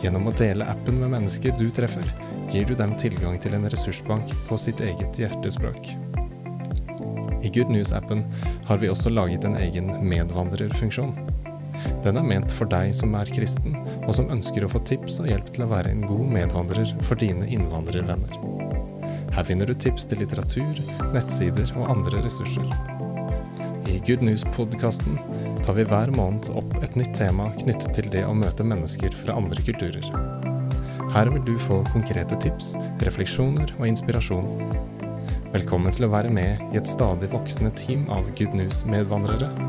Gjennom 0.00 0.30
å 0.30 0.34
dele 0.40 0.70
appen 0.72 1.02
med 1.02 1.12
mennesker 1.18 1.52
du 1.60 1.66
treffer, 1.68 2.08
gir 2.48 2.64
du 2.64 2.72
dem 2.78 2.96
tilgang 2.96 3.36
til 3.36 3.58
en 3.58 3.68
ressursbank 3.68 4.32
på 4.48 4.56
sitt 4.56 4.80
eget 4.80 5.20
hjertespråk. 5.20 5.92
I 7.44 7.52
Good 7.52 7.68
News-appen 7.68 8.24
har 8.70 8.80
vi 8.80 8.88
også 8.88 9.12
laget 9.12 9.44
en 9.44 9.60
egen 9.60 9.92
medvandrerfunksjon. 10.00 11.12
Den 12.04 12.18
er 12.18 12.26
ment 12.26 12.52
for 12.54 12.70
deg 12.70 12.94
som 12.96 13.14
er 13.18 13.30
kristen, 13.34 13.76
og 14.04 14.12
som 14.16 14.30
ønsker 14.32 14.64
å 14.64 14.70
få 14.72 14.82
tips 14.88 15.20
og 15.22 15.30
hjelp 15.30 15.50
til 15.54 15.66
å 15.66 15.70
være 15.72 15.92
en 15.92 16.06
god 16.08 16.30
medvandrer 16.36 16.94
for 17.06 17.20
dine 17.20 17.46
innvandrervenner. 17.46 18.38
Her 19.34 19.46
finner 19.46 19.68
du 19.68 19.74
tips 19.74 20.08
til 20.08 20.22
litteratur, 20.22 20.80
nettsider 21.14 21.70
og 21.78 21.90
andre 21.92 22.22
ressurser. 22.24 22.66
I 23.88 24.00
Good 24.06 24.24
News-podkasten 24.26 25.18
tar 25.64 25.78
vi 25.78 25.86
hver 25.88 26.10
måned 26.14 26.50
opp 26.58 26.74
et 26.82 26.96
nytt 26.98 27.14
tema 27.16 27.48
knyttet 27.60 27.94
til 27.96 28.10
det 28.12 28.24
å 28.26 28.34
møte 28.36 28.66
mennesker 28.66 29.14
fra 29.22 29.36
andre 29.38 29.62
kulturer. 29.64 30.04
Her 31.14 31.30
vil 31.32 31.44
du 31.46 31.54
få 31.62 31.80
konkrete 31.92 32.36
tips, 32.42 32.74
refleksjoner 33.06 33.72
og 33.78 33.86
inspirasjon. 33.88 34.50
Velkommen 35.54 35.94
til 35.94 36.04
å 36.04 36.12
være 36.12 36.34
med 36.34 36.60
i 36.74 36.82
et 36.82 36.90
stadig 36.90 37.30
voksende 37.32 37.72
team 37.78 38.04
av 38.12 38.28
Good 38.36 38.58
News-medvandrere 38.58 39.67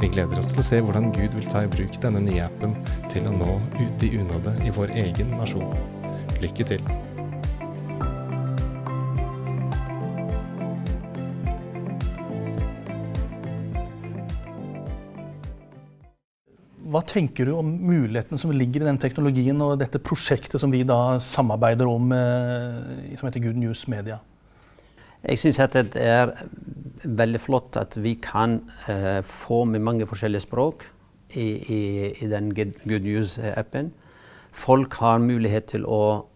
vi 0.00 0.10
gleder 0.12 0.36
oss 0.40 0.50
til 0.52 0.60
å 0.60 0.66
se 0.66 0.78
hvordan 0.84 1.08
Gud 1.14 1.34
vil 1.38 1.46
ta 1.48 1.62
i 1.64 1.70
bruk 1.72 1.96
denne 2.02 2.20
nye 2.20 2.44
appen 2.44 2.74
til 3.12 3.24
å 3.28 3.32
nå 3.32 3.56
ut 3.78 3.94
de 4.02 4.12
unådde 4.20 4.52
i 4.66 4.72
vår 4.76 4.92
egen 5.06 5.32
nasjon. 5.38 5.72
Lykke 6.42 6.66
til! 6.68 6.84
Hva 16.86 17.00
tenker 17.02 17.48
du 17.48 17.56
om 17.56 17.66
mulighetene 17.88 18.38
som 18.40 18.52
ligger 18.54 18.84
i 18.84 18.86
den 18.86 19.00
teknologien 19.00 19.58
og 19.64 19.78
dette 19.80 20.00
prosjektet 20.00 20.60
som 20.62 20.72
vi 20.72 20.84
da 20.86 21.18
samarbeider 21.24 21.88
om, 21.90 22.12
eh, 22.12 23.16
som 23.18 23.26
heter 23.26 23.48
Good 23.48 23.58
News 23.58 23.88
Media? 23.88 24.20
Jeg 25.26 25.38
syns 25.38 25.58
det 25.74 25.98
er 25.98 26.32
veldig 27.02 27.40
flott 27.40 27.76
at 27.80 27.96
vi 28.02 28.14
kan 28.22 28.60
uh, 28.88 29.22
få 29.26 29.64
med 29.64 29.82
mange 29.82 30.06
forskjellige 30.06 30.44
språk 30.46 30.84
i, 31.34 31.48
i, 31.74 31.80
i 32.22 32.28
den 32.30 32.52
Good 32.54 33.02
News-appen. 33.02 33.92
Folk 34.52 34.94
har 34.94 35.18
mulighet 35.18 35.66
til 35.74 35.86
å 35.86 36.26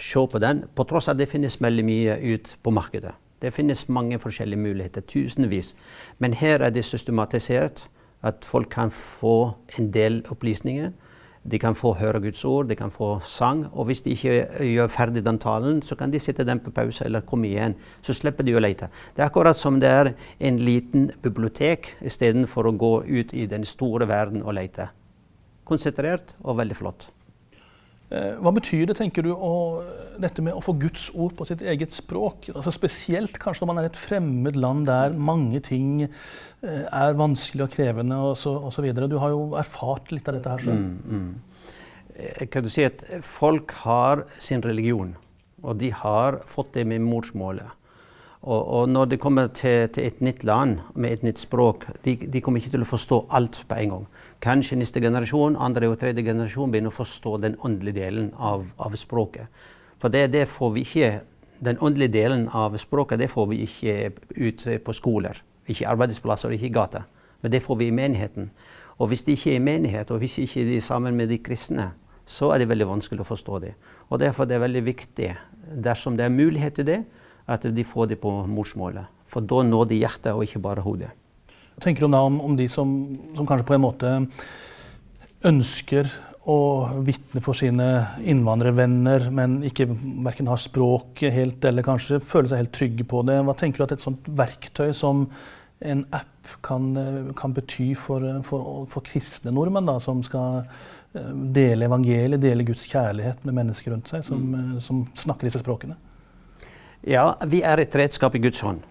se 0.00 0.22
på 0.32 0.38
den, 0.38 0.64
på 0.74 0.86
tross 0.88 1.08
av 1.08 1.16
at 1.16 1.24
det 1.24 1.28
finnes 1.28 1.58
veldig 1.60 1.84
mye 1.84 2.16
ut 2.34 2.54
på 2.62 2.70
markedet. 2.70 3.12
Det 3.42 3.52
finnes 3.52 3.88
mange 3.88 4.18
forskjellige 4.20 4.60
muligheter, 4.60 5.00
tusenvis. 5.00 5.74
Men 6.18 6.34
her 6.36 6.60
er 6.60 6.70
det 6.70 6.84
systematisert 6.84 7.88
At 8.22 8.44
folk 8.44 8.68
kan 8.68 8.90
få 8.90 9.56
en 9.78 9.86
del 9.92 10.18
opplysninger. 10.28 10.90
De 11.42 11.58
kan 11.58 11.74
få 11.74 11.94
høre 11.96 12.20
Guds 12.20 12.44
ord, 12.44 12.68
de 12.68 12.76
kan 12.76 12.90
få 12.92 13.14
sang. 13.24 13.64
Og 13.72 13.88
hvis 13.88 14.02
de 14.04 14.12
ikke 14.12 14.34
gjør 14.60 14.90
ferdig 14.92 15.22
den 15.24 15.38
talen, 15.40 15.80
så 15.82 15.96
kan 15.96 16.12
de 16.12 16.20
sitte 16.20 16.44
den 16.44 16.60
på 16.60 16.70
pause 16.70 17.04
eller 17.04 17.24
komme 17.24 17.48
igjen. 17.48 17.76
Så 18.02 18.12
slipper 18.16 18.44
de 18.44 18.56
å 18.56 18.60
lete. 18.60 18.90
Det 19.16 19.24
er 19.24 19.30
akkurat 19.30 19.56
som 19.56 19.80
det 19.80 19.88
er 19.88 20.12
en 20.38 20.60
liten 20.60 21.10
bibliotek 21.22 21.94
istedenfor 22.04 22.68
å 22.68 22.76
gå 22.76 22.92
ut 23.08 23.32
i 23.32 23.46
den 23.48 23.64
store 23.64 24.08
verden 24.08 24.44
og 24.44 24.58
lete. 24.58 24.90
Konsentrert 25.64 26.36
og 26.42 26.60
veldig 26.60 26.76
flott. 26.76 27.08
Eh, 28.10 28.32
hva 28.42 28.50
betyr 28.50 28.88
det, 28.90 28.96
tenker 28.98 29.22
du, 29.22 29.30
å, 29.30 29.52
dette 30.18 30.42
med 30.42 30.56
å 30.56 30.62
få 30.64 30.74
Guds 30.82 31.08
ord 31.14 31.36
på 31.38 31.46
sitt 31.46 31.62
eget 31.62 31.94
språk? 31.94 32.48
Altså 32.50 32.72
Spesielt 32.74 33.38
kanskje 33.38 33.62
når 33.62 33.70
man 33.70 33.82
er 33.82 33.90
et 33.90 34.00
fremmed 34.00 34.58
land 34.58 34.88
der 34.90 35.14
mange 35.14 35.62
ting 35.62 36.02
eh, 36.02 36.84
er 36.90 37.18
vanskelig 37.18 37.68
og 37.68 37.76
krevende 37.76 38.18
osv. 38.32 38.90
Du 38.98 39.18
har 39.22 39.34
jo 39.36 39.44
erfart 39.60 40.10
litt 40.10 40.26
av 40.26 40.38
dette 40.38 40.56
her 40.56 40.64
sjøl. 40.66 40.82
Mm, 40.82 40.98
mm. 41.06 42.46
Kan 42.52 42.66
du 42.66 42.70
si 42.72 42.82
at 42.84 43.00
folk 43.24 43.72
har 43.84 44.26
sin 44.42 44.60
religion, 44.66 45.14
og 45.62 45.78
de 45.80 45.92
har 45.94 46.42
fått 46.50 46.74
det 46.74 46.84
med 46.90 47.06
morsmålet. 47.06 47.79
Og, 48.40 48.68
og, 48.72 48.88
når 48.88 49.04
de 49.04 49.16
kommer 49.20 49.50
til, 49.52 49.88
til, 49.92 50.06
et 50.06 50.20
nytt 50.24 50.44
land 50.48 50.78
med 50.94 51.12
et 51.12 51.22
nytt 51.22 51.42
språk, 51.42 51.84
de, 52.04 52.14
de, 52.16 52.40
kommer 52.40 52.62
ikke 52.62 52.72
til 52.72 52.86
å 52.86 52.88
forstå 52.88 53.18
alt 53.36 53.58
på 53.68 53.76
en 53.76 53.92
gang. 53.92 54.06
Kanskje 54.40 54.78
neste 54.80 55.02
generasjon, 55.04 55.58
andre 55.60 55.90
og 55.92 55.98
tredje 56.00 56.24
generasjon 56.24 56.72
begynner 56.72 56.88
å 56.88 56.96
forstå 56.96 57.34
den 57.42 57.58
åndelige 57.60 58.00
delen 58.00 58.30
av, 58.40 58.64
av 58.80 58.96
språket. 58.96 59.52
For 60.00 60.08
det, 60.08 60.30
det, 60.32 60.46
får 60.48 60.72
vi 60.72 60.86
ikke, 60.88 61.12
den 61.60 61.82
åndelige 61.84 62.14
delen 62.16 62.48
av 62.56 62.78
språket 62.80 63.20
det 63.20 63.28
får 63.28 63.50
vi 63.52 63.60
ikke 63.66 63.96
ut 64.40 64.66
på 64.88 64.96
skoler. 64.96 65.44
Ikke 65.68 65.92
arbeidsplasser, 65.92 66.56
ikke 66.56 66.70
i 66.70 66.74
gata. 66.80 67.04
Men 67.44 67.52
det 67.52 67.60
får 67.64 67.76
vi 67.76 67.90
i 67.90 67.96
menigheten. 67.96 68.48
Og 68.96 69.12
hvis 69.12 69.26
de 69.26 69.36
ikke 69.36 69.52
er 69.52 69.60
i 69.60 69.64
menighet, 69.68 70.10
og 70.10 70.24
hvis 70.24 70.40
de 70.40 70.48
ikke 70.48 70.64
er 70.78 70.84
sammen 70.84 71.16
med 71.16 71.28
de 71.28 71.42
kristne, 71.44 71.90
så 72.24 72.54
er 72.54 72.62
det 72.62 72.72
veldig 72.72 72.88
vanskelig 72.88 73.20
å 73.20 73.28
forstå 73.28 73.60
det. 73.66 73.76
Og 74.08 74.20
Derfor 74.20 74.48
er 74.48 74.54
det 74.54 74.64
veldig 74.64 74.86
viktig, 74.86 75.34
dersom 75.84 76.16
det 76.16 76.24
er 76.24 76.32
mulighet 76.32 76.80
til 76.80 76.88
det, 76.88 77.02
at 77.46 77.64
de 77.64 77.84
får 77.86 78.12
det 78.12 78.20
på 78.22 78.32
morsmålet. 78.50 79.08
For 79.30 79.44
da 79.46 79.62
når 79.66 79.90
de 79.90 80.00
hjertet, 80.00 80.32
og 80.34 80.44
ikke 80.44 80.62
bare 80.62 80.84
hodet. 80.84 81.12
Hva 81.74 81.84
tenker 81.84 82.04
du 82.04 82.12
da 82.12 82.24
om, 82.26 82.40
om 82.44 82.56
de 82.58 82.66
som, 82.68 82.90
som, 83.36 83.46
kanskje 83.46 83.68
på 83.68 83.76
en 83.76 83.84
måte 83.86 84.16
ønsker 85.48 86.10
å 86.50 86.58
vitne 87.06 87.42
for 87.44 87.56
sine 87.56 87.86
innvandrervenner, 88.28 89.28
men 89.32 89.60
ikke 89.64 89.86
verken 90.26 90.50
har 90.50 90.60
språket 90.60 91.32
helt 91.34 91.64
eller 91.68 91.86
kanskje 91.86 92.18
føler 92.24 92.50
seg 92.50 92.62
helt 92.64 92.74
trygge 92.76 93.06
på 93.08 93.22
det? 93.28 93.38
Hva 93.46 93.54
tenker 93.56 93.80
du 93.80 93.86
at 93.86 93.94
et 93.96 94.04
sånt 94.04 94.28
verktøy 94.40 94.90
som 94.96 95.26
en 95.80 96.04
app 96.12 96.52
kan, 96.64 96.90
kan 97.38 97.54
bety 97.56 97.92
for, 97.96 98.24
for, 98.44 98.84
for, 98.90 99.04
kristne 99.06 99.52
nordmenn 99.54 99.88
da, 99.88 99.96
som 100.02 100.20
skal 100.26 100.64
eh, 101.14 101.32
dele 101.56 101.88
evangeliet, 101.88 102.40
dele 102.42 102.66
Guds 102.68 102.84
kjærlighet 102.90 103.46
med 103.48 103.56
mennesker 103.62 103.94
rundt 103.94 104.10
seg, 104.10 104.24
som, 104.26 104.42
mm. 104.50 104.78
som 104.84 105.04
snakker 105.16 105.48
disse 105.48 105.62
språkene? 105.62 105.96
Ja, 107.08 107.38
vi 107.48 107.62
er 107.64 107.80
et 107.80 107.94
redskap 107.96 108.34
i 108.36 108.40
Guds 108.44 108.60
hånd. 108.60 108.82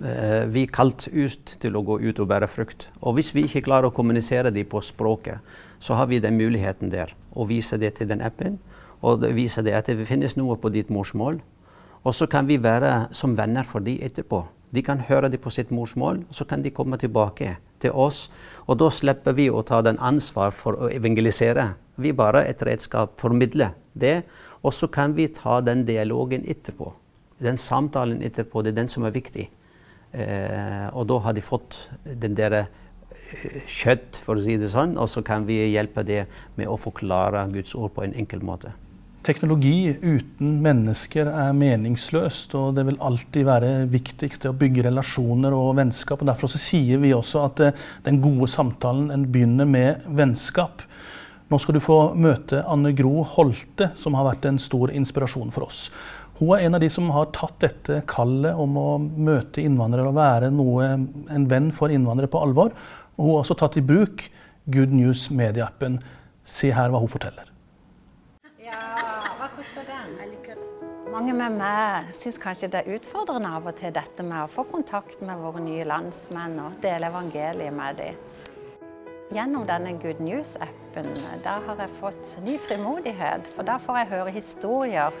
Eh, 0.00 0.46
vi 0.48 0.62
er 0.64 0.70
kalt 0.72 1.04
ut 1.12 1.50
til 1.60 1.74
å 1.76 1.82
gå 1.84 1.98
ut 2.00 2.20
og 2.22 2.28
bære 2.30 2.46
frukt. 2.48 2.86
Og 3.04 3.18
hvis 3.18 3.34
vi 3.36 3.42
ikke 3.44 3.66
klarer 3.66 3.90
å 3.90 3.92
kommunisere 3.92 4.48
dem 4.48 4.64
på 4.64 4.80
språket, 4.80 5.44
så 5.84 5.98
har 5.98 6.08
vi 6.08 6.22
den 6.24 6.38
muligheten 6.40 6.88
der. 6.88 7.12
Å 7.36 7.44
vise 7.44 7.76
det 7.76 7.98
til 7.98 8.08
den 8.08 8.22
appen, 8.24 8.56
og 9.04 9.26
vise 9.36 9.60
det 9.60 9.74
at 9.76 9.90
det 9.92 10.06
finnes 10.08 10.38
noe 10.40 10.56
på 10.56 10.72
ditt 10.72 10.88
morsmål. 10.88 11.42
Og 12.08 12.16
så 12.16 12.24
kan 12.26 12.48
vi 12.48 12.56
være 12.56 13.10
som 13.12 13.36
venner 13.36 13.68
for 13.68 13.84
dem 13.84 14.00
etterpå. 14.00 14.46
De 14.72 14.80
kan 14.80 15.04
høre 15.04 15.28
det 15.28 15.42
på 15.44 15.52
sitt 15.52 15.68
morsmål, 15.68 16.24
så 16.30 16.48
kan 16.48 16.64
de 16.64 16.72
komme 16.72 16.96
tilbake 16.96 17.58
til 17.84 17.92
oss. 17.92 18.30
Og 18.64 18.80
da 18.80 18.88
slipper 18.88 19.36
vi 19.36 19.50
å 19.50 19.60
ta 19.60 19.82
den 19.84 20.00
ansvar 20.00 20.56
for 20.56 20.72
å 20.72 20.88
evangelisere. 20.88 21.74
Vi 22.00 22.16
bare 22.16 22.46
et 22.48 22.64
redskap, 22.64 23.20
formidler 23.20 23.76
det. 23.92 24.22
Og 24.64 24.72
så 24.72 24.88
kan 24.88 25.12
vi 25.12 25.28
ta 25.28 25.60
den 25.60 25.84
dialogen 25.84 26.48
etterpå 26.48 26.94
den 27.40 27.58
samtalen 27.60 28.22
etterpå, 28.22 28.62
det 28.62 28.74
er 28.74 28.82
den 28.82 28.92
som 28.92 29.06
er 29.08 29.14
viktig. 29.16 29.48
Eh, 30.12 30.86
og 30.90 31.06
da 31.10 31.20
har 31.26 31.36
de 31.36 31.44
fått 31.44 31.78
den 32.04 32.34
der 32.38 32.56
eh, 32.60 32.68
kjøtt, 33.70 34.18
for 34.18 34.38
å 34.38 34.44
si 34.44 34.58
det 34.60 34.72
sånn, 34.72 34.96
og 34.98 35.10
så 35.10 35.22
kan 35.26 35.46
vi 35.48 35.62
hjelpe 35.70 36.04
det 36.06 36.24
med 36.58 36.70
å 36.70 36.78
forklare 36.80 37.46
Guds 37.54 37.76
ord 37.78 37.94
på 37.96 38.06
en 38.06 38.16
enkel 38.18 38.42
måte. 38.44 38.74
Teknologi 39.20 39.92
uten 40.00 40.54
mennesker 40.64 41.28
er 41.28 41.52
meningsløst, 41.52 42.54
og 42.56 42.78
det 42.78 42.86
vil 42.88 43.00
alltid 43.04 43.44
være 43.44 43.72
viktigst 43.92 44.46
å 44.48 44.54
bygge 44.56 44.86
relasjoner 44.86 45.52
og 45.52 45.74
vennskap. 45.76 46.22
og 46.22 46.30
Derfor 46.30 46.48
sier 46.56 47.02
vi 47.02 47.12
også 47.12 47.44
at 47.44 47.64
eh, 47.66 47.88
den 48.06 48.22
gode 48.24 48.48
samtalen 48.48 49.28
begynner 49.28 49.68
med 49.68 50.08
vennskap. 50.16 50.86
Nå 51.50 51.58
skal 51.58 51.76
du 51.76 51.82
få 51.82 51.98
møte 52.14 52.62
Anne 52.70 52.94
Gro 52.94 53.24
Holte, 53.26 53.90
som 53.98 54.14
har 54.14 54.28
vært 54.28 54.44
en 54.46 54.58
stor 54.62 54.92
inspirasjon 54.94 55.50
for 55.52 55.66
oss. 55.66 55.88
Hun 56.40 56.54
er 56.56 56.62
en 56.64 56.76
av 56.78 56.80
de 56.80 56.88
som 56.88 57.10
har 57.12 57.26
tatt 57.36 57.58
dette 57.60 57.98
kallet 58.08 58.56
om 58.56 58.78
å 58.80 58.86
møte 58.98 59.60
innvandrere 59.60 60.08
og 60.08 60.16
være 60.16 60.48
noe, 60.54 60.86
en 61.28 61.48
venn 61.50 61.68
for 61.76 61.92
innvandrere 61.92 62.30
på 62.32 62.40
alvor. 62.40 62.72
Og 63.18 63.26
hun 63.26 63.34
har 63.34 63.42
også 63.42 63.56
tatt 63.60 63.76
i 63.76 63.82
bruk 63.84 64.24
Good 64.72 64.94
News 64.96 65.26
Media-appen. 65.28 65.98
Se 66.40 66.70
her 66.72 66.88
hva 66.88 67.02
hun 67.02 67.12
forteller. 67.12 67.50
Ja, 68.64 68.80
hva 69.36 69.50
koster 69.52 69.84
den? 69.84 70.16
Mange 71.10 71.34
med 71.36 71.58
meg 71.58 72.08
syns 72.16 72.38
kanskje 72.40 72.70
det 72.72 72.80
er 72.84 72.96
utfordrende 72.96 73.50
av 73.58 73.68
og 73.68 73.76
til 73.76 73.92
dette 73.92 74.24
med 74.24 74.44
å 74.46 74.48
få 74.48 74.64
kontakt 74.70 75.20
med 75.26 75.42
våre 75.42 75.60
nye 75.60 75.84
landsmenn 75.84 76.54
og 76.62 76.78
dele 76.80 77.10
evangeliet 77.10 77.74
med 77.74 77.98
dem. 78.00 78.22
Gjennom 79.34 79.66
denne 79.68 79.92
Good 80.00 80.22
News-appen 80.24 81.12
der 81.44 81.66
har 81.66 81.84
jeg 81.84 81.98
fått 82.00 82.32
ny 82.46 82.56
frimodighet, 82.64 83.50
for 83.52 83.68
da 83.68 83.76
får 83.82 84.00
jeg 84.00 84.10
høre 84.14 84.34
historier 84.38 85.20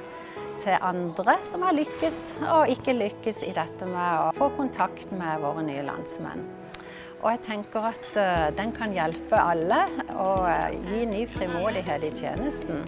til 0.60 0.76
andre 0.84 1.36
som 1.46 1.64
har 1.64 1.76
lykkes 1.76 2.18
og 2.50 2.70
ikke 2.72 2.96
lykkes 2.96 3.42
i 3.48 3.52
dette 3.56 3.88
med 3.88 4.24
å 4.26 4.32
få 4.36 4.50
kontakt 4.58 5.12
med 5.14 5.40
våre 5.42 5.64
nye 5.66 5.84
landsmenn. 5.86 6.44
Og 7.20 7.28
jeg 7.34 7.42
tenker 7.44 7.86
at 7.90 8.06
uh, 8.16 8.48
den 8.56 8.72
kan 8.76 8.94
hjelpe 8.96 9.36
alle 9.36 9.82
og 10.14 10.46
uh, 10.48 10.68
gi 10.72 11.04
ny 11.08 11.26
frimodighet 11.28 12.06
i 12.08 12.12
tjenesten. 12.16 12.84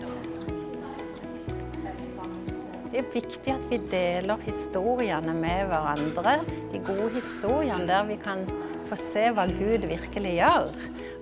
Det 2.93 3.01
er 3.01 3.13
viktig 3.13 3.53
at 3.53 3.69
vi 3.71 3.81
deler 3.93 4.41
historiene 4.45 5.33
med 5.37 5.69
hverandre. 5.71 6.39
De 6.73 6.81
gode 6.85 7.13
historiene 7.17 7.89
der 7.89 8.09
vi 8.09 8.19
kan 8.21 8.45
få 8.89 9.01
se 9.01 9.29
hva 9.33 9.47
Gud 9.49 9.89
virkelig 9.89 10.37
gjør, 10.43 10.73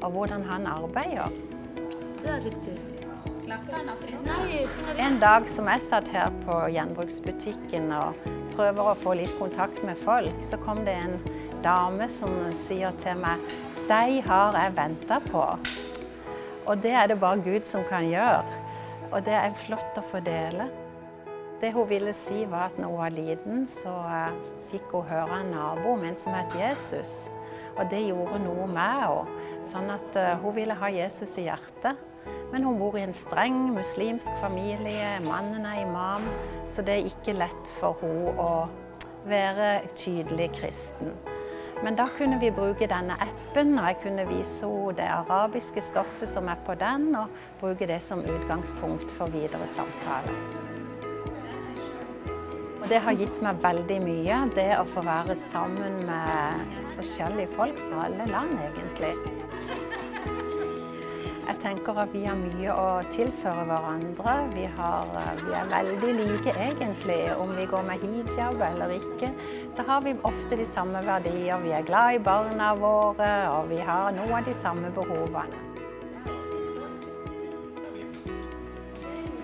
og 0.01 0.15
hvordan 0.17 0.47
han 0.51 0.67
arbeider. 0.71 1.35
Det 2.21 2.31
er 2.31 2.47
riktig. 2.47 2.90
En 3.51 5.17
dag 5.19 5.49
som 5.51 5.67
jeg 5.73 5.83
satt 5.89 6.09
her 6.15 6.31
på 6.45 6.57
gjenbruksbutikken 6.71 7.89
og 7.97 8.19
prøver 8.53 8.91
å 8.93 8.99
få 9.01 9.17
litt 9.19 9.33
kontakt 9.41 9.81
med 9.87 9.99
folk, 10.05 10.37
så 10.47 10.59
kom 10.63 10.85
det 10.87 10.95
en 10.95 11.17
dame 11.65 12.07
som 12.15 12.37
sier 12.63 12.95
til 13.03 13.19
meg 13.19 13.43
«Dei 13.89 14.21
har 14.23 14.55
jeg 14.55 14.77
venta 14.77 15.19
på. 15.25 15.43
Og 16.71 16.85
det 16.85 16.93
er 16.95 17.11
det 17.11 17.19
bare 17.19 17.43
Gud 17.43 17.67
som 17.67 17.83
kan 17.89 18.07
gjøre. 18.07 18.61
Og 19.11 19.25
det 19.27 19.35
er 19.35 19.57
flott 19.65 19.99
å 19.99 20.05
få 20.13 20.21
dele. 20.23 20.69
Det 21.61 21.73
hun 21.75 21.89
ville 21.91 22.15
si, 22.15 22.45
var 22.47 22.69
at 22.69 22.79
når 22.79 22.93
hun 22.93 23.01
var 23.01 23.17
liten, 23.17 23.65
så 23.83 23.97
eh, 24.15 24.37
fikk 24.71 24.95
hun 24.95 25.09
høre 25.11 25.41
en 25.41 25.51
nabo 25.57 25.97
med 25.99 26.13
en 26.13 26.21
som 26.23 26.37
het 26.39 26.55
Jesus. 26.55 27.17
Og 27.75 27.83
det 27.91 28.05
gjorde 28.07 28.39
noe 28.45 28.69
med 28.71 29.03
henne. 29.03 29.43
Sånn 29.73 29.91
at 29.91 30.17
eh, 30.21 30.37
hun 30.39 30.55
ville 30.55 30.79
ha 30.79 30.93
Jesus 30.95 31.35
i 31.43 31.49
hjertet. 31.49 32.07
Men 32.51 32.65
hun 32.67 32.79
bor 32.81 32.97
i 32.99 33.05
en 33.07 33.15
streng 33.15 33.69
muslimsk 33.75 34.31
familie, 34.43 35.21
mannen 35.23 35.67
er 35.67 35.85
imam, 35.85 36.27
så 36.69 36.83
det 36.83 36.97
er 36.97 37.11
ikke 37.11 37.37
lett 37.39 37.75
for 37.79 38.01
henne 38.03 38.35
å 38.43 38.55
være 39.29 39.71
tydelig 39.95 40.51
kristen. 40.57 41.15
Men 41.81 41.97
da 41.97 42.05
kunne 42.13 42.37
vi 42.41 42.51
bruke 42.53 42.89
denne 42.91 43.15
appen, 43.23 43.79
og 43.79 43.87
jeg 43.87 44.01
kunne 44.03 44.27
vise 44.29 44.67
henne 44.67 44.97
det 44.99 45.07
arabiske 45.09 45.85
stoffet 45.85 46.29
som 46.29 46.51
er 46.53 46.59
på 46.67 46.75
den, 46.81 47.15
og 47.17 47.31
bruke 47.63 47.89
det 47.89 48.03
som 48.05 48.25
utgangspunkt 48.25 49.15
for 49.17 49.33
videre 49.33 49.69
samtaler. 49.71 50.43
Og 52.81 52.89
det 52.89 53.01
har 53.05 53.17
gitt 53.17 53.41
meg 53.45 53.61
veldig 53.63 54.01
mye, 54.03 54.43
det 54.57 54.71
å 54.81 54.89
få 54.89 55.05
være 55.07 55.37
sammen 55.51 56.03
med 56.09 56.77
forskjellige 56.97 57.55
folk 57.57 57.81
fra 57.87 58.09
alle 58.09 58.29
land, 58.29 58.57
egentlig. 58.67 59.15
Tenker 61.61 61.99
at 62.01 62.13
vi 62.15 62.23
har 62.25 62.39
mye 62.41 62.73
å 62.73 62.85
tilføre 63.13 63.67
hverandre. 63.69 64.35
Vi, 64.55 64.63
har, 64.79 65.11
eh, 65.21 65.43
vi, 65.43 65.51
er 65.59 65.67
veldig 65.69 66.13
like 66.17 66.55
egentlig. 66.57 67.19
Om 67.37 67.53
vi 67.59 67.67
går 67.69 67.85
med 67.85 68.07
hijab 68.07 68.63
eller 68.65 68.95
ikke, 68.97 69.29
så 69.77 69.85
har 69.85 70.01
vi 70.07 70.15
ofte 70.25 70.57
de 70.57 70.65
samme 70.65 71.05
verdier. 71.05 71.61
Vi 71.61 71.75
er 71.77 71.85
glad 71.85 72.17
i 72.17 72.23
barna 72.31 72.73
våre, 72.81 73.33
og 73.53 73.69
vi 73.69 73.83
har 73.85 74.09
noen 74.17 74.39
av 74.41 74.49
de 74.49 74.57
samme 74.63 74.89
behovene. 74.97 75.61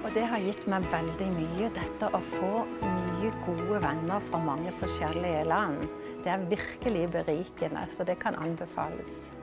Og 0.07 0.11
det 0.15 0.25
har 0.33 0.41
gitt 0.41 0.65
meg 0.73 0.89
veldig 0.89 1.31
mye, 1.37 1.73
dette 1.77 2.13
å 2.17 2.25
få 2.39 2.53
nye, 2.81 3.33
gode 3.45 3.85
venner 3.85 4.29
fra 4.31 4.41
mange 4.41 4.73
forskjellige 4.81 5.45
land. 5.53 5.85
Det 6.25 6.33
er 6.33 6.49
virkelig 6.49 7.09
berikende, 7.13 7.89
så 7.93 8.09
det 8.09 8.17
kan 8.25 8.39
anbefales. 8.41 9.36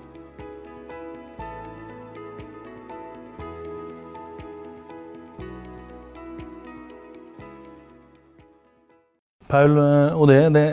Paul, 9.53 9.77
eh, 9.77 10.17
og 10.17 10.27
det, 10.31 10.39
det, 10.57 10.65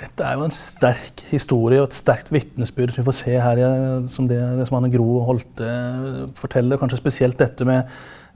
dette 0.00 0.26
er 0.26 0.38
jo 0.38 0.46
en 0.46 0.54
sterk 0.54 1.26
historie 1.32 1.82
og 1.82 1.90
et 1.90 1.98
sterkt 1.98 2.30
vitnesbyrd 2.34 2.94
som 2.94 3.02
vi 3.02 3.08
får 3.10 3.18
se 3.20 3.36
her, 3.42 3.62
som 4.14 4.30
det, 4.30 4.38
det 4.60 4.68
som 4.70 4.78
Anne 4.78 4.92
Gro 4.94 5.20
Holte 5.26 5.74
forteller. 6.38 6.80
Kanskje 6.80 7.02
spesielt 7.02 7.40
dette 7.42 7.66
med 7.68 7.90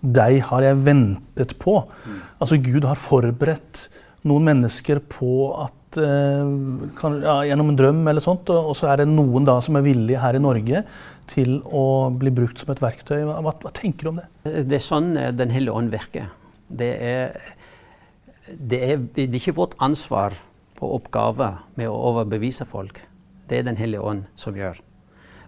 'deg 0.05 0.43
har 0.51 0.65
jeg 0.67 0.85
ventet 0.85 1.55
på'. 1.59 1.85
Mm. 2.05 2.21
Altså 2.43 2.61
Gud 2.61 2.85
har 2.85 2.99
forberedt 3.01 3.89
noen 4.29 4.47
mennesker 4.49 5.01
på 5.13 5.33
at 5.65 5.99
eh, 6.01 6.53
kan, 6.99 7.19
ja, 7.25 7.37
Gjennom 7.49 7.73
en 7.73 7.79
drøm 7.79 8.05
eller 8.11 8.25
sånt, 8.25 8.49
og, 8.53 8.71
og, 8.73 8.79
så 8.79 8.91
er 8.93 9.03
det 9.03 9.11
noen 9.13 9.47
da 9.49 9.59
som 9.65 9.77
er 9.79 9.87
villige 9.87 10.21
her 10.21 10.37
i 10.37 10.43
Norge 10.43 10.85
til 11.31 11.59
å 11.65 12.11
bli 12.13 12.33
brukt 12.35 12.61
som 12.61 12.73
et 12.75 12.83
verktøy. 12.85 13.21
Hva, 13.29 13.41
hva 13.45 13.75
tenker 13.77 14.09
du 14.09 14.15
om 14.15 14.23
det? 14.23 14.29
Det 14.69 14.81
er 14.81 14.85
sånn 14.85 15.15
eh, 15.21 15.33
Den 15.37 15.53
hellige 15.55 15.77
ånd 15.77 15.93
virker. 15.95 16.33
Det 16.75 16.91
er, 17.05 17.37
det 18.49 18.81
er, 18.85 19.05
det 19.15 19.29
er 19.29 19.39
ikke 19.39 19.57
vårt 19.57 19.77
ansvar 19.83 20.37
og 20.85 20.99
oppgave 20.99 21.51
med 21.79 21.89
å 21.89 21.97
overbevise 22.11 22.67
folk. 22.69 23.01
Det 23.49 23.59
er 23.59 23.69
Den 23.69 23.79
hellige 23.81 24.05
ånd 24.05 24.25
som 24.37 24.57
gjør. 24.57 24.81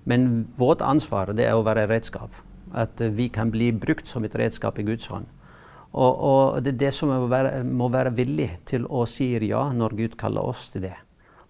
Men 0.04 0.46
vårt 0.56 0.82
ansvar 0.84 1.32
det 1.36 1.48
er 1.48 1.56
å 1.56 1.64
være 1.66 1.88
redskap. 1.90 2.30
At 2.72 3.00
vi 3.00 3.28
kan 3.28 3.50
bli 3.50 3.72
brukt 3.72 4.06
som 4.08 4.24
et 4.24 4.34
redskap 4.36 4.78
i 4.78 4.86
Guds 4.86 5.06
hånd. 5.10 5.26
Og, 5.96 6.12
og, 6.20 6.62
det 6.64 6.74
er 6.74 6.80
det 6.86 6.92
som 6.94 7.08
må 7.08 7.26
være, 7.30 7.62
må 7.64 7.88
være, 7.88 8.12
villig 8.16 8.50
til 8.68 8.84
å 8.86 9.06
si 9.08 9.30
ja 9.48 9.62
når 9.72 9.96
Gud 9.96 10.16
kaller 10.20 10.44
oss 10.44 10.68
til 10.70 10.84
det. 10.84 10.96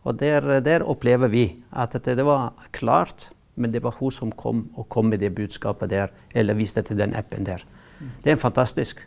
Og 0.06 0.14
der, 0.20 0.60
der 0.62 0.86
opplever 0.86 1.28
vi 1.28 1.48
at 1.72 1.96
det, 1.98 2.14
det, 2.14 2.24
var 2.24 2.54
klart, 2.70 3.32
men 3.56 3.72
det 3.72 3.82
var 3.82 3.96
hun 3.98 4.12
som 4.12 4.30
kom 4.30 4.68
og 4.76 4.88
kom 4.88 5.10
med 5.10 5.20
det 5.20 5.34
budskapet 5.34 5.90
der, 5.90 6.14
eller 6.34 6.54
viste 6.54 6.84
til 6.86 6.98
den 6.98 7.14
appen 7.14 7.46
der. 7.46 7.64
Det 8.22 8.32
er 8.32 8.38
fantastisk. 8.38 9.00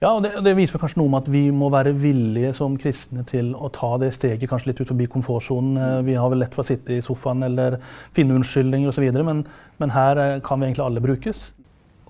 Ja, 0.00 0.14
og 0.16 0.22
det, 0.24 0.30
det, 0.40 0.54
viser 0.56 0.80
kanskje 0.80 0.96
noe 0.96 1.10
om 1.10 1.14
at 1.18 1.26
vi 1.28 1.42
må 1.52 1.66
være 1.68 1.90
villige 1.92 2.54
som 2.56 2.78
kristne 2.80 3.20
til 3.28 3.50
å 3.52 3.68
ta 3.68 3.98
det 4.00 4.14
steget 4.16 4.48
kanskje 4.48 4.70
litt 4.70 4.78
ut 4.80 4.88
forbi 4.88 5.04
komfortsonen. 5.12 5.76
Eh, 5.76 5.96
vi 6.06 6.14
har 6.16 6.30
vel 6.32 6.40
lett 6.40 6.56
for 6.56 6.64
å 6.64 6.68
sitte 6.70 6.96
i 6.96 7.02
sofaen 7.04 7.44
eller 7.44 7.76
finne 8.16 8.38
unnskyldninger 8.38 8.88
osv., 8.88 9.04
men, 9.28 9.44
men 9.76 9.92
her 9.92 10.22
eh, 10.22 10.38
kan 10.46 10.56
vi 10.56 10.70
egentlig 10.70 10.86
alle 10.86 11.04
brukes. 11.04 11.50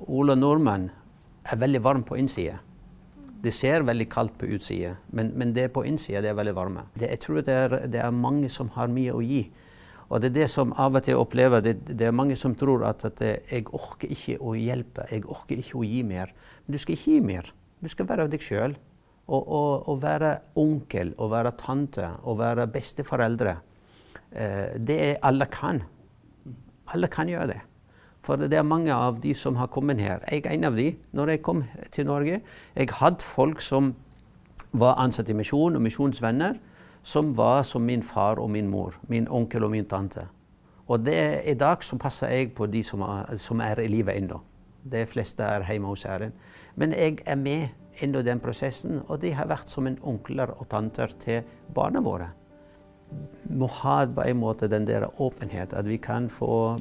Ola 0.07 0.39
Nordmann 0.39 0.87
er 1.51 1.59
veldig 1.65 1.83
varm 1.83 2.07
på 2.07 2.21
innsida. 2.23 2.61
Det 3.43 3.57
ser 3.59 3.83
veldig 3.83 4.07
kaldt 4.13 4.39
på 4.39 4.53
utsida, 4.55 4.95
men, 5.11 5.35
men 5.35 5.59
det 5.59 5.73
på 5.75 5.83
innsida 5.89 6.23
er 6.31 6.39
veldig 6.39 6.55
varme. 6.63 6.87
Det, 6.95 7.11
jeg 7.11 7.27
tror 7.27 7.43
det 7.43 7.61
er, 7.67 7.79
det 7.91 8.07
er, 8.07 8.15
mange 8.15 8.55
som 8.55 8.71
har 8.79 8.93
mye 8.95 9.19
å 9.19 9.27
gi. 9.27 9.49
Og 10.07 10.23
det 10.23 10.31
er 10.31 10.43
det 10.45 10.53
som 10.55 10.77
av 10.79 10.95
og 10.95 11.09
til 11.09 11.19
opplever. 11.19 11.67
Det, 11.67 11.81
det 11.91 12.07
er 12.07 12.15
mange 12.15 12.39
som 12.39 12.55
tror 12.55 12.87
at, 12.87 13.03
at, 13.11 13.19
jeg 13.51 13.67
orker 13.67 14.15
ikke 14.15 14.39
å 14.39 14.55
hjelpe, 14.55 15.11
jeg 15.11 15.27
orker 15.27 15.59
ikke 15.59 15.83
å 15.83 15.89
gi 15.91 16.05
mer. 16.07 16.31
Men 16.63 16.79
du 16.79 16.87
skal 16.87 16.95
ikke 16.95 17.17
gi 17.17 17.25
mer. 17.35 17.57
Du 17.81 17.89
skal 17.89 18.09
være 18.09 18.29
deg 18.31 18.45
sjøl. 18.45 18.77
Og, 19.31 19.45
og, 19.47 19.89
og, 19.89 20.01
være 20.03 20.31
onkel 20.59 21.13
og 21.23 21.31
være 21.31 21.53
tante 21.55 22.09
og 22.27 22.41
være 22.41 22.67
besteforeldre. 22.67 23.53
Eh, 24.33 24.73
det 24.75 24.97
er 25.05 25.21
alle 25.23 25.47
kan. 25.47 25.85
Alle 26.91 27.07
kan 27.07 27.31
gjøre 27.31 27.47
det. 27.53 27.61
For 28.27 28.37
det 28.37 28.59
er 28.59 28.67
mange 28.67 28.93
av 28.93 29.21
de 29.23 29.33
som 29.35 29.57
har 29.57 29.71
kommet 29.73 30.01
her. 30.03 30.25
Jeg 30.29 30.43
er 30.45 30.57
en 30.57 30.67
av 30.69 30.77
de 30.77 30.91
når 31.17 31.37
jeg 31.37 31.43
kom 31.47 31.63
til 31.95 32.09
Norge. 32.11 32.41
Jeg 32.75 32.91
hadde 32.99 33.25
folk 33.25 33.63
som 33.63 33.95
var 34.73 34.99
ansatt 34.99 35.31
i 35.31 35.37
misjon 35.37 35.79
og 35.79 35.83
misjonsvenner, 35.83 36.59
som 37.03 37.33
var 37.37 37.63
som 37.65 37.87
min 37.87 38.03
far 38.03 38.43
og 38.43 38.51
min 38.51 38.69
mor. 38.69 38.99
Min 39.09 39.29
onkel 39.31 39.65
og 39.65 39.71
min 39.71 39.89
tante. 39.89 40.27
Og 40.91 41.07
det, 41.07 41.15
er 41.15 41.41
i 41.47 41.55
dag 41.55 41.85
som 41.87 41.99
passer 42.03 42.35
jeg 42.35 42.53
på 42.55 42.67
de 42.67 42.83
som 42.83 43.07
er, 43.07 43.37
som 43.39 43.61
er 43.63 43.79
i 43.79 43.89
livet 43.89 44.19
ennå. 44.19 44.41
De 44.83 45.05
fleste 45.07 45.45
er 45.45 45.65
hjemme 45.69 45.91
hos 45.93 46.07
Herren. 46.09 46.33
Men 46.81 46.95
jeg 46.97 47.21
er 47.29 47.37
med 47.37 47.69
inn 48.01 48.15
i 48.17 48.23
den 48.25 48.41
prosessen, 48.41 49.01
og 49.09 49.21
de 49.21 49.33
har 49.37 49.49
vært 49.51 49.69
som 49.69 49.89
en 49.89 49.99
onkler 50.07 50.53
og 50.57 50.69
tanter 50.71 51.13
til 51.21 51.43
barna 51.75 52.01
våre. 52.05 52.31
Vi 53.43 53.59
må 53.59 53.67
ha 53.81 54.05
på 54.07 54.25
en 54.25 54.39
måte 54.41 54.71
den 54.71 54.87
der 54.89 55.09
åpenhet, 55.21 55.75
at 55.75 55.89
vi 55.89 55.99
kan 55.99 56.31
få 56.31 56.79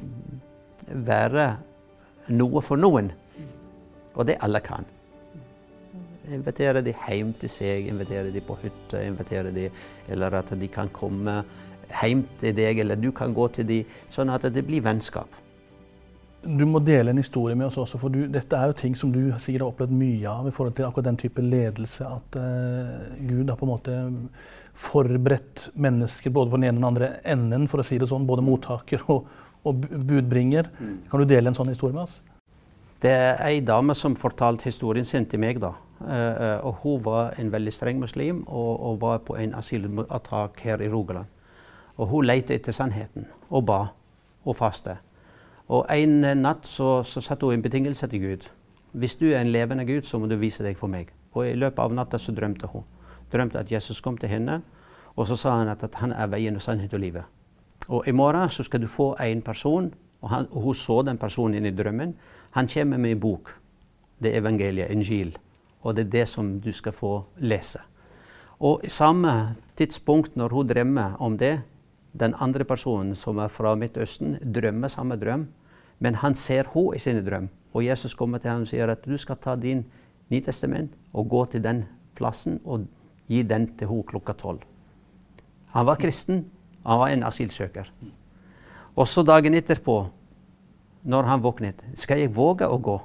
være 0.86 1.50
noe 2.30 2.62
for 2.62 2.80
noen. 2.80 3.10
Og 4.14 4.26
det 4.26 4.38
alle 4.44 4.62
kan. 4.64 4.86
Invitere 6.30 6.82
de 6.86 6.94
hjem 6.94 7.34
til 7.40 7.50
seg, 7.50 7.88
invitere 7.90 8.30
de 8.30 8.42
på 8.44 8.56
hytta, 8.62 9.02
invitere 9.02 9.50
de, 9.54 9.66
eller 10.08 10.38
at 10.38 10.54
de 10.58 10.68
kan 10.70 10.90
komme 10.94 11.40
hjem 11.90 12.22
til 12.40 12.54
deg, 12.54 12.84
eller 12.84 12.98
du 13.00 13.10
kan 13.12 13.34
gå 13.34 13.48
til 13.56 13.66
dem, 13.66 13.94
sånn 14.14 14.30
at 14.30 14.46
det 14.54 14.62
blir 14.66 14.84
vennskap. 14.86 15.30
Du 16.40 16.62
må 16.64 16.80
dele 16.80 17.12
en 17.12 17.20
historie 17.20 17.56
med 17.58 17.66
oss 17.66 17.76
også, 17.82 17.98
for 18.00 18.12
du, 18.12 18.22
dette 18.32 18.56
er 18.56 18.70
jo 18.70 18.76
ting 18.80 18.94
som 18.96 19.10
du 19.12 19.18
sikkert 19.36 19.60
har 19.60 19.72
opplevd 19.74 19.92
mye 19.92 20.30
av 20.30 20.46
i 20.48 20.52
forhold 20.54 20.76
til 20.78 20.86
akkurat 20.86 21.10
den 21.10 21.18
type 21.20 21.42
ledelse. 21.44 22.06
At 22.08 22.38
uh, 22.40 23.18
Gud 23.28 23.50
har 23.52 23.58
på 23.60 23.66
en 23.66 23.72
måte 23.74 23.96
forberedt 24.80 25.66
mennesker 25.76 26.32
både 26.32 26.52
på 26.52 26.60
den 26.60 26.70
ene 26.70 26.78
og 26.78 26.80
den 26.80 26.88
andre 26.88 27.10
enden, 27.28 27.68
for 27.68 27.82
å 27.82 27.84
si 27.84 27.98
det 28.00 28.08
sånn, 28.08 28.24
både 28.28 28.44
mottaker 28.46 29.04
og, 29.12 29.28
og 29.68 29.84
budbringer. 29.84 30.70
Mm. 30.80 30.94
Kan 31.12 31.20
du 31.20 31.28
dele 31.28 31.52
en 31.52 31.58
sånn 31.58 31.72
historie 31.74 31.96
med 31.96 32.06
oss? 32.06 32.16
Det 33.00 33.12
er 33.12 33.44
ei 33.44 33.60
dame 33.64 33.96
som 33.96 34.16
fortalte 34.16 34.68
historien 34.68 35.04
sin 35.08 35.28
til 35.28 35.44
meg. 35.44 35.60
da. 35.60 35.74
Uh, 36.00 36.64
og 36.70 36.80
Hun 36.80 37.04
var 37.04 37.36
en 37.36 37.52
veldig 37.52 37.76
streng 37.76 38.00
muslim 38.00 38.46
og, 38.48 38.72
og 38.80 38.98
var 39.04 39.20
på 39.28 39.36
en 39.36 39.52
asylattak 39.60 40.64
her 40.64 40.80
i 40.80 40.88
Rogaland. 40.88 41.28
Og 42.00 42.08
Hun 42.08 42.28
lette 42.32 42.56
etter 42.56 42.72
sannheten 42.72 43.28
og 43.50 43.68
ba 43.68 43.82
og 44.48 44.56
faste. 44.56 44.96
Og 45.70 45.86
En 45.94 46.20
natt 46.42 46.66
så, 46.66 47.02
så 47.06 47.20
satte 47.22 47.46
hun 47.46 47.54
en 47.54 47.62
betingelse 47.62 48.06
til 48.10 48.20
Gud. 48.20 48.46
Hvis 48.92 49.14
du 49.16 49.28
er 49.30 49.40
en 49.40 49.52
levende 49.54 49.86
Gud, 49.86 50.02
så 50.02 50.18
må 50.18 50.26
du 50.26 50.34
vise 50.36 50.64
deg 50.66 50.78
for 50.78 50.90
meg. 50.90 51.12
Og 51.32 51.46
I 51.46 51.54
løpet 51.54 51.78
av 51.78 51.92
natta 51.94 52.18
så 52.18 52.34
drømte 52.34 52.66
hun. 52.72 52.82
Drømte 53.30 53.60
at 53.60 53.70
Jesus 53.70 54.00
kom 54.02 54.16
til 54.18 54.32
henne, 54.32 54.60
og 55.14 55.28
så 55.30 55.36
sa 55.38 55.52
han 55.60 55.70
at, 55.70 55.84
at 55.86 55.94
han 56.02 56.10
er 56.10 56.26
veien 56.32 56.58
og 56.58 56.64
sannhet 56.64 56.94
og 56.94 57.02
livet. 57.04 57.22
Og 57.86 58.08
i 58.08 58.14
morgen 58.14 58.50
så 58.50 58.66
skal 58.66 58.82
du 58.82 58.88
få 58.90 59.12
en 59.22 59.42
person, 59.46 59.92
og, 60.20 60.28
han, 60.30 60.48
og 60.50 60.62
hun 60.62 60.74
så 60.74 61.02
den 61.06 61.18
personen 61.18 61.66
i 61.66 61.70
drømmen. 61.70 62.16
Han 62.58 62.68
kommer 62.68 62.98
med 62.98 63.14
en 63.14 63.22
bok. 63.22 63.54
Det 64.18 64.34
er 64.34 64.42
evangeliet, 64.42 64.90
en 64.90 65.06
gil. 65.06 65.36
Og 65.82 65.94
det 65.96 66.08
er 66.08 66.10
det 66.10 66.26
som 66.28 66.58
du 66.60 66.72
skal 66.74 66.92
få 66.92 67.12
lese. 67.38 67.78
Og 68.58 68.82
i 68.84 68.90
samme 68.90 69.54
tidspunkt 69.78 70.34
når 70.36 70.48
hun 70.48 70.68
drømmer 70.68 71.16
om 71.22 71.38
det, 71.38 71.60
den 72.12 72.34
andre 72.42 72.66
personen 72.66 73.14
som 73.14 73.38
er 73.38 73.48
fra 73.48 73.76
Midtøsten, 73.78 74.36
drømmer 74.42 74.90
samme 74.90 75.16
drøm, 75.16 75.46
men 76.00 76.16
han 76.20 76.34
ser 76.34 76.68
henne 76.74 76.96
i 76.96 77.02
sin 77.02 77.20
drøm. 77.24 77.48
Og 77.72 77.84
Jesus 77.84 78.14
kommer 78.18 78.40
til 78.40 78.50
ham 78.50 78.64
og 78.64 78.70
sier 78.70 78.90
at 78.90 79.04
du 79.06 79.16
skal 79.20 79.38
ta 79.38 79.54
din 79.56 79.84
Nytestament 80.30 80.94
og 81.12 81.28
gå 81.28 81.44
til 81.50 81.62
den 81.62 81.84
plassen 82.14 82.60
og 82.64 82.86
gi 83.30 83.42
den 83.42 83.66
til 83.78 83.90
henne 83.90 84.06
klokka 84.06 84.34
tolv. 84.38 84.64
Han 85.74 85.86
var 85.86 86.00
kristen, 86.02 86.44
han 86.86 86.98
var 86.98 87.12
en 87.12 87.26
asylsøker. 87.26 87.90
Også 88.96 89.22
dagen 89.22 89.54
etterpå, 89.54 89.96
når 91.02 91.28
han 91.28 91.42
våknet, 91.42 91.82
skal 91.94 92.20
jeg 92.20 92.34
våge 92.34 92.66
å 92.66 92.78
gå? 92.78 92.96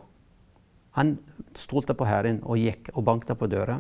Han 0.98 1.18
stolte 1.56 1.94
på 1.96 2.08
Herren 2.08 2.42
og 2.44 2.60
gikk 2.60 2.90
og 2.96 3.06
banket 3.08 3.38
på 3.40 3.50
døra, 3.52 3.80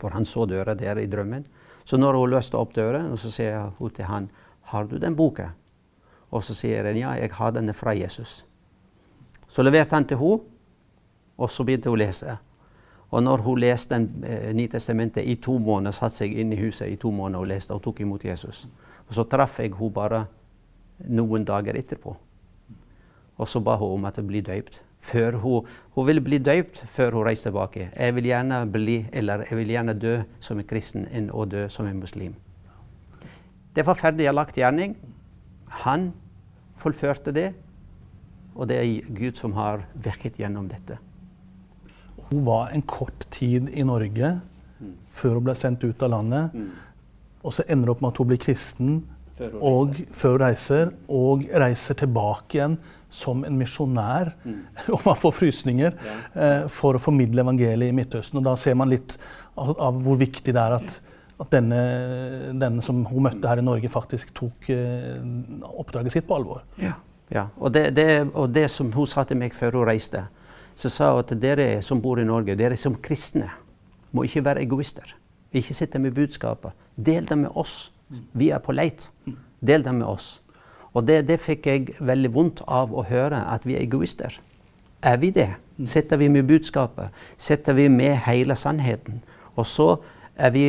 for 0.00 0.12
han 0.16 0.26
så 0.28 0.46
døra 0.48 0.74
der 0.74 0.98
i 1.00 1.06
drømmen. 1.08 1.46
Så 1.86 1.96
når 1.96 2.18
hun 2.18 2.32
løste 2.34 2.58
opp 2.58 2.74
døra, 2.74 3.04
så 3.16 3.30
sier 3.30 3.70
hun 3.78 3.90
til 3.90 4.04
han, 4.04 4.30
'Har 4.66 4.84
du 4.84 4.98
den 4.98 5.16
boka?' 5.16 5.54
Og 6.36 6.44
så 6.44 6.54
sier 6.54 6.84
hun 6.84 6.96
'Ja, 6.96 7.10
jeg 7.16 7.32
har 7.32 7.50
denne 7.50 7.72
fra 7.72 7.94
Jesus'. 7.94 8.44
Så 9.48 9.62
leverte 9.62 9.94
han 9.94 10.04
til 10.04 10.16
henne, 10.16 10.40
og 11.38 11.50
så 11.50 11.64
begynte 11.64 11.88
hun 11.90 11.98
å 11.98 12.04
lese. 12.04 12.38
Og 13.10 13.22
når 13.22 13.36
hun 13.36 13.58
leste 13.58 14.08
eh, 14.24 14.54
Nytestamentet 14.54 15.24
i 15.24 15.34
to 15.34 15.58
måneder, 15.58 15.92
satte 15.92 16.16
seg 16.16 16.32
inn 16.32 16.52
i 16.52 16.56
huset 16.60 16.88
i 16.88 16.96
to 16.96 17.10
måneder 17.10 17.40
og 17.40 17.46
leste 17.46 17.74
og 17.74 17.82
tok 17.82 18.00
imot 18.00 18.24
Jesus. 18.24 18.68
Og 19.08 19.14
så 19.14 19.24
traff 19.24 19.60
jeg 19.60 19.74
henne 19.74 19.94
bare 19.94 20.26
noen 21.08 21.44
dager 21.44 21.76
etterpå. 21.76 22.16
Og 23.36 23.48
så 23.48 23.60
ba 23.60 23.76
hun 23.76 23.94
om 23.94 24.04
at 24.04 24.16
jeg 24.16 24.26
blir 24.26 24.42
døypt. 24.42 24.82
Før 25.00 25.36
hun, 25.38 25.66
hun 25.94 26.06
ville 26.06 26.20
bli 26.20 26.38
døypt 26.38 26.82
før 26.88 27.12
hun 27.12 27.26
reiste 27.26 27.50
tilbake. 27.50 27.90
Jeg 27.96 28.14
vil 28.14 28.24
gjerne 28.24 28.66
bli, 28.72 29.06
eller 29.12 29.44
jeg 29.50 29.58
vil 29.58 29.68
gjerne 29.68 29.94
dø 29.94 30.16
som 30.40 30.58
en 30.58 30.66
kristen 30.66 31.06
enn 31.12 31.30
å 31.30 31.44
dø 31.44 31.68
som 31.68 31.86
en 31.86 32.00
muslim. 32.00 32.34
Det 33.76 33.86
var 33.86 33.94
ferdig 33.94 34.32
lagt 34.32 34.56
gjerning. 34.56 34.96
Han 35.84 36.12
fullførte 36.80 37.34
det, 37.34 37.50
og 38.56 38.68
det 38.70 38.78
er 38.80 39.12
Gud 39.16 39.36
som 39.36 39.54
har 39.56 39.84
virket 39.92 40.38
gjennom 40.40 40.68
dette. 40.70 40.98
Hun 42.30 42.44
var 42.46 42.72
en 42.74 42.82
kort 42.82 43.26
tid 43.30 43.68
i 43.70 43.84
Norge 43.86 44.32
mm. 44.80 44.94
før 45.12 45.38
hun 45.38 45.48
ble 45.48 45.56
sendt 45.58 45.84
ut 45.84 46.02
av 46.02 46.14
landet. 46.16 46.56
Mm. 46.56 46.70
Og 47.46 47.54
så 47.54 47.66
ender 47.68 47.86
det 47.86 47.94
opp 47.94 48.02
med 48.02 48.14
at 48.14 48.20
hun 48.22 48.30
blir 48.32 48.40
kristen 48.42 48.94
før 49.36 49.52
hun, 49.52 49.60
og, 49.68 49.98
før 50.16 50.38
hun 50.38 50.44
reiser, 50.46 50.94
og 51.12 51.44
reiser 51.64 51.98
tilbake 52.00 52.58
igjen 52.58 52.78
som 53.12 53.44
en 53.46 53.58
misjonær, 53.60 54.32
mm. 54.42 54.62
og 54.94 55.04
man 55.06 55.20
får 55.20 55.36
frysninger, 55.36 56.00
ja. 56.08 56.16
eh, 56.34 56.64
for 56.72 56.96
å 56.96 57.02
formidle 57.02 57.44
evangeliet 57.44 57.92
i 57.92 57.96
Midtøsten. 57.96 58.40
Og 58.40 58.48
da 58.48 58.56
ser 58.60 58.78
man 58.80 58.90
litt 58.92 59.18
av, 59.54 59.76
av 59.76 60.00
hvor 60.04 60.18
viktig 60.20 60.56
det 60.56 60.64
er 60.64 60.78
at, 60.80 60.98
at 61.40 61.52
denne, 61.52 61.80
denne, 62.56 62.82
som 62.84 63.02
hun 63.04 63.26
møtte 63.26 63.48
her 63.48 63.60
i 63.60 63.64
Norge, 63.64 63.90
faktisk 63.92 64.32
tok 64.36 64.70
eh, 64.72 65.18
oppdraget 65.68 66.14
sitt 66.14 66.28
på 66.28 66.38
alvor. 66.38 66.62
Ja, 66.80 66.94
ja. 67.32 67.48
Og, 67.58 67.72
det, 67.74 67.90
det, 67.96 68.08
og, 68.32 68.48
det, 68.54 68.68
som 68.72 68.92
hun 68.94 69.08
sa 69.10 69.26
til 69.28 69.40
meg 69.40 69.54
før 69.56 69.80
hun 69.80 69.90
reiste, 69.90 70.24
så 70.76 70.92
sa 70.92 71.10
hun 71.12 71.24
at 71.24 71.34
dere 71.42 71.68
som 71.84 72.00
bor 72.00 72.20
i 72.20 72.26
Norge, 72.26 72.56
dere 72.56 72.78
som 72.80 72.96
kristne, 73.02 73.50
må 74.16 74.24
ikke 74.24 74.44
være 74.46 74.64
egoister. 74.64 75.12
Ikke 75.56 75.76
sitte 75.76 76.00
med 76.00 76.16
budskapet. 76.16 76.72
Del 76.96 77.28
det 77.28 77.38
med 77.38 77.52
oss. 77.54 77.90
Vi 78.32 78.50
er 78.54 78.62
på 78.62 78.72
leit. 78.72 79.08
Del 79.60 79.84
det 79.84 79.94
med 79.94 80.06
oss. 80.08 80.38
Og 80.96 81.04
det, 81.04 81.26
det 81.28 81.36
fikk 81.42 81.66
jeg 81.68 81.96
veldig 82.00 82.32
vondt 82.32 82.62
av 82.64 82.94
å 82.96 83.04
høre, 83.04 83.42
at 83.52 83.66
vi 83.68 83.76
er 83.76 83.84
egoister. 83.84 84.38
Er 85.04 85.18
vi 85.20 85.30
det? 85.34 85.50
Sitter 85.84 86.16
vi 86.16 86.30
med 86.32 86.46
budskapet? 86.48 87.12
Sitter 87.36 87.76
vi 87.76 87.88
med 87.92 88.16
hele 88.24 88.56
sannheten? 88.56 89.20
Og 89.56 89.66
så 89.68 89.90
er 90.36 90.54
vi, 90.54 90.64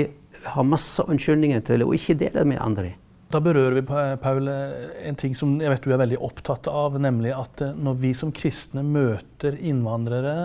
har 0.53 0.67
masse 0.67 1.03
unnskyldninger 1.03 1.63
til 1.67 1.85
å 1.85 1.93
ikke 1.95 2.17
dele 2.19 2.41
det 2.41 2.49
med 2.49 2.61
andre. 2.63 2.93
Da 3.27 3.41
berører 3.43 3.75
vi 3.75 3.83
Paul, 4.23 4.47
en 4.47 5.17
ting 5.19 5.33
som 5.35 5.57
jeg 5.59 5.71
vet 5.73 5.83
du 5.83 5.91
er 5.91 5.99
veldig 5.99 6.19
opptatt 6.23 6.69
av, 6.71 6.95
nemlig 7.03 7.33
at 7.35 7.63
eh, 7.65 7.73
når 7.75 7.97
vi 7.99 8.13
som 8.15 8.31
kristne 8.31 8.85
møter 8.87 9.57
innvandrere 9.59 10.35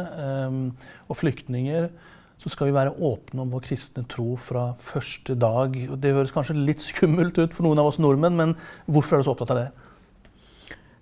um, 0.48 0.64
og 1.06 1.20
flyktninger, 1.20 1.86
så 2.42 2.50
skal 2.50 2.68
vi 2.68 2.74
være 2.74 2.96
åpne 2.98 3.44
om 3.44 3.52
vår 3.54 3.62
kristne 3.68 4.02
tro 4.10 4.32
fra 4.34 4.72
første 4.82 5.36
dag. 5.38 5.76
Det 5.94 6.10
høres 6.10 6.34
kanskje 6.34 6.58
litt 6.58 6.82
skummelt 6.82 7.38
ut 7.38 7.54
for 7.54 7.68
noen 7.68 7.78
av 7.78 7.92
oss 7.92 8.00
nordmenn, 8.02 8.34
men 8.34 8.56
hvorfor 8.90 9.14
er 9.14 9.22
du 9.22 9.28
så 9.28 9.36
opptatt 9.36 9.54
av 9.54 9.60
det? 9.60 9.68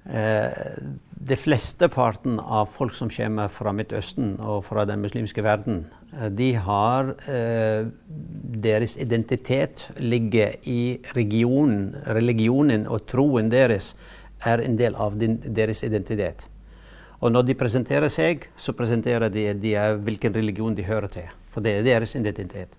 Eh, 0.04 0.84
de 1.08 1.36
fleste 1.36 1.88
parten 1.92 2.36
av 2.40 2.68
folk 2.72 2.92
som 2.96 3.10
kommer 3.12 3.48
fra 3.52 3.72
Midtøsten 3.76 4.38
og 4.40 4.64
fra 4.68 4.84
den 4.88 5.00
muslimske 5.04 5.44
verden, 5.44 5.86
eh, 5.86 5.99
de 6.10 6.52
har 6.58 7.14
eh, 7.30 7.86
Deres 8.60 8.96
identitet 8.98 9.86
ligger 9.96 10.56
i 10.68 10.98
regionen. 11.14 11.94
Religionen 12.04 12.86
og 12.90 13.06
troen 13.08 13.48
deres 13.52 13.94
er 14.44 14.60
en 14.64 14.74
del 14.76 14.96
av 14.98 15.14
deres 15.16 15.84
identitet. 15.86 16.48
Og 17.20 17.32
når 17.32 17.46
de 17.46 17.56
presenterer 17.60 18.10
seg, 18.12 18.48
så 18.56 18.74
presenterer 18.76 19.30
de, 19.32 19.46
de 19.60 19.76
hvilken 20.04 20.34
religion 20.34 20.74
de 20.76 20.84
hører 20.84 21.12
til. 21.12 21.30
For 21.54 21.64
det 21.64 21.76
er 21.78 21.86
deres 21.86 22.14
identitet. 22.16 22.74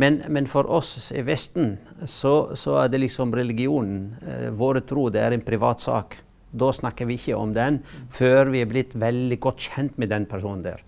Men, 0.00 0.20
men 0.32 0.46
for 0.48 0.68
oss 0.70 1.10
i 1.12 1.24
Vesten 1.26 1.74
så, 2.08 2.54
så, 2.56 2.78
er 2.82 2.92
det 2.92 3.02
liksom 3.02 3.34
religionen, 3.36 4.14
eh, 4.26 4.48
våre 4.56 4.82
tro, 4.86 5.08
det 5.12 5.20
er 5.22 5.36
en 5.36 5.44
privat 5.44 5.82
sak. 5.84 6.16
Da 6.52 6.70
snakker 6.72 7.08
vi 7.08 7.18
ikke 7.20 7.36
om 7.38 7.52
den 7.56 7.80
før 8.12 8.52
vi 8.52 8.62
er 8.62 8.70
blitt 8.70 8.96
veldig 8.98 9.38
godt 9.40 9.68
kjent 9.70 10.00
med 10.00 10.12
den 10.12 10.26
personen 10.28 10.64
der. 10.64 10.82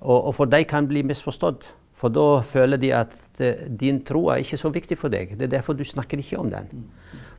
Og, 0.00 0.30
og 0.30 0.34
for 0.36 0.50
de 0.50 0.64
kan 0.68 0.88
bli 0.88 1.04
misforstått. 1.06 1.68
For 2.00 2.12
da 2.12 2.40
føler 2.46 2.80
de 2.80 2.92
at 2.96 3.16
eh, 3.44 3.66
din 3.68 4.00
tro 4.06 4.28
er 4.32 4.40
ikke 4.40 4.58
så 4.60 4.70
viktig 4.72 4.96
for 4.98 5.12
deg. 5.12 5.34
Det 5.36 5.48
er 5.48 5.58
derfor 5.58 5.76
du 5.76 5.84
snakker 5.84 6.20
ikke 6.20 6.38
om 6.40 6.48
den. 6.52 6.86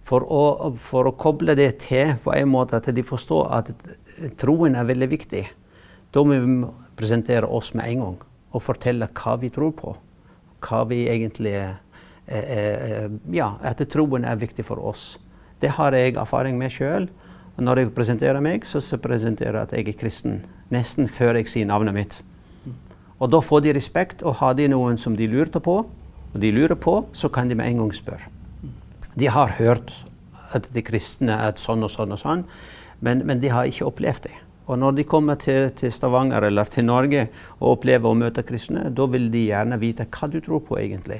For 0.06 0.26
å, 0.26 0.71
for 0.78 1.10
å 1.10 1.15
koble 1.17 1.56
det 1.58 1.71
til 1.88 2.15
på 2.21 2.34
en 2.36 2.50
måte 2.52 2.78
at 2.78 2.89
de 2.93 3.06
forstår 3.06 3.50
at 3.58 3.71
troen 4.41 4.78
er 4.78 4.88
veldig 4.89 5.10
viktig, 5.10 5.43
da 6.12 6.24
må 6.26 6.38
vi 6.38 6.69
presentere 7.00 7.50
oss 7.50 7.71
med 7.78 7.88
en 7.88 8.06
gang 8.06 8.17
og 8.52 8.65
fortelle 8.65 9.08
hva 9.15 9.38
vi 9.41 9.50
tror 9.54 9.74
på. 9.78 9.95
Hva 10.62 10.84
vi 10.89 11.06
egentlig 11.10 11.56
er, 11.58 11.80
eh, 12.28 13.10
Ja, 13.34 13.56
at 13.62 13.82
troen 13.89 14.26
er 14.26 14.38
viktig 14.38 14.65
for 14.65 14.78
oss. 14.78 15.17
Det 15.62 15.69
har 15.78 15.93
jeg 15.93 16.17
erfaring 16.17 16.58
med 16.58 16.71
sjøl. 16.71 17.10
Når 17.58 17.78
jeg 17.78 17.95
presenterer 17.95 18.41
meg, 18.41 18.65
så 18.65 18.80
presenterer 18.97 19.54
jeg 19.54 19.62
at 19.62 19.71
jeg 19.71 19.88
er 19.88 20.00
kristen. 20.00 20.43
Nesten 20.71 21.08
før 21.08 21.36
jeg 21.36 21.47
sier 21.47 21.65
navnet 21.65 21.93
mitt. 21.93 22.21
Og 23.21 23.29
da 23.29 23.41
får 23.45 23.65
de 23.65 23.73
respekt, 23.77 24.23
og 24.25 24.39
har 24.41 24.55
de 24.57 24.67
noen 24.71 24.97
som 24.97 25.15
de 25.17 25.27
lurte 25.29 25.62
på, 25.62 25.81
og 26.31 26.39
de 26.41 26.51
lurer 26.53 26.77
på, 26.79 27.03
så 27.13 27.29
kan 27.29 27.49
de 27.49 27.57
med 27.57 27.69
en 27.69 27.84
gang 27.84 27.91
spørre. 27.93 28.31
De 29.13 29.27
har 29.29 29.57
hørt 29.60 29.91
at 30.55 30.67
de 30.73 30.84
kristne 30.84 31.36
er 31.47 31.60
sånn 31.60 31.84
og 31.86 31.91
sånn 31.93 32.15
og 32.15 32.21
sånn, 32.21 32.45
men, 33.05 33.21
men 33.27 33.41
de 33.43 33.51
har 33.53 33.69
ikke 33.69 33.88
opplevd 33.91 34.25
det. 34.25 34.38
Og 34.71 34.79
når 34.79 34.95
de 34.97 35.05
kommer 35.10 35.38
til, 35.41 35.69
til, 35.75 35.91
Stavanger 35.91 36.47
eller 36.47 36.69
til 36.71 36.86
Norge 36.88 37.25
og 37.60 37.75
opplever 37.75 38.07
å 38.07 38.17
møte 38.17 38.45
kristne, 38.47 38.88
da 38.93 39.07
vil 39.12 39.27
de 39.34 39.47
gjerne 39.49 39.79
vite 39.81 40.07
hva 40.07 40.29
du 40.31 40.39
tror 40.41 40.63
på 40.65 40.79
egentlig. 40.79 41.19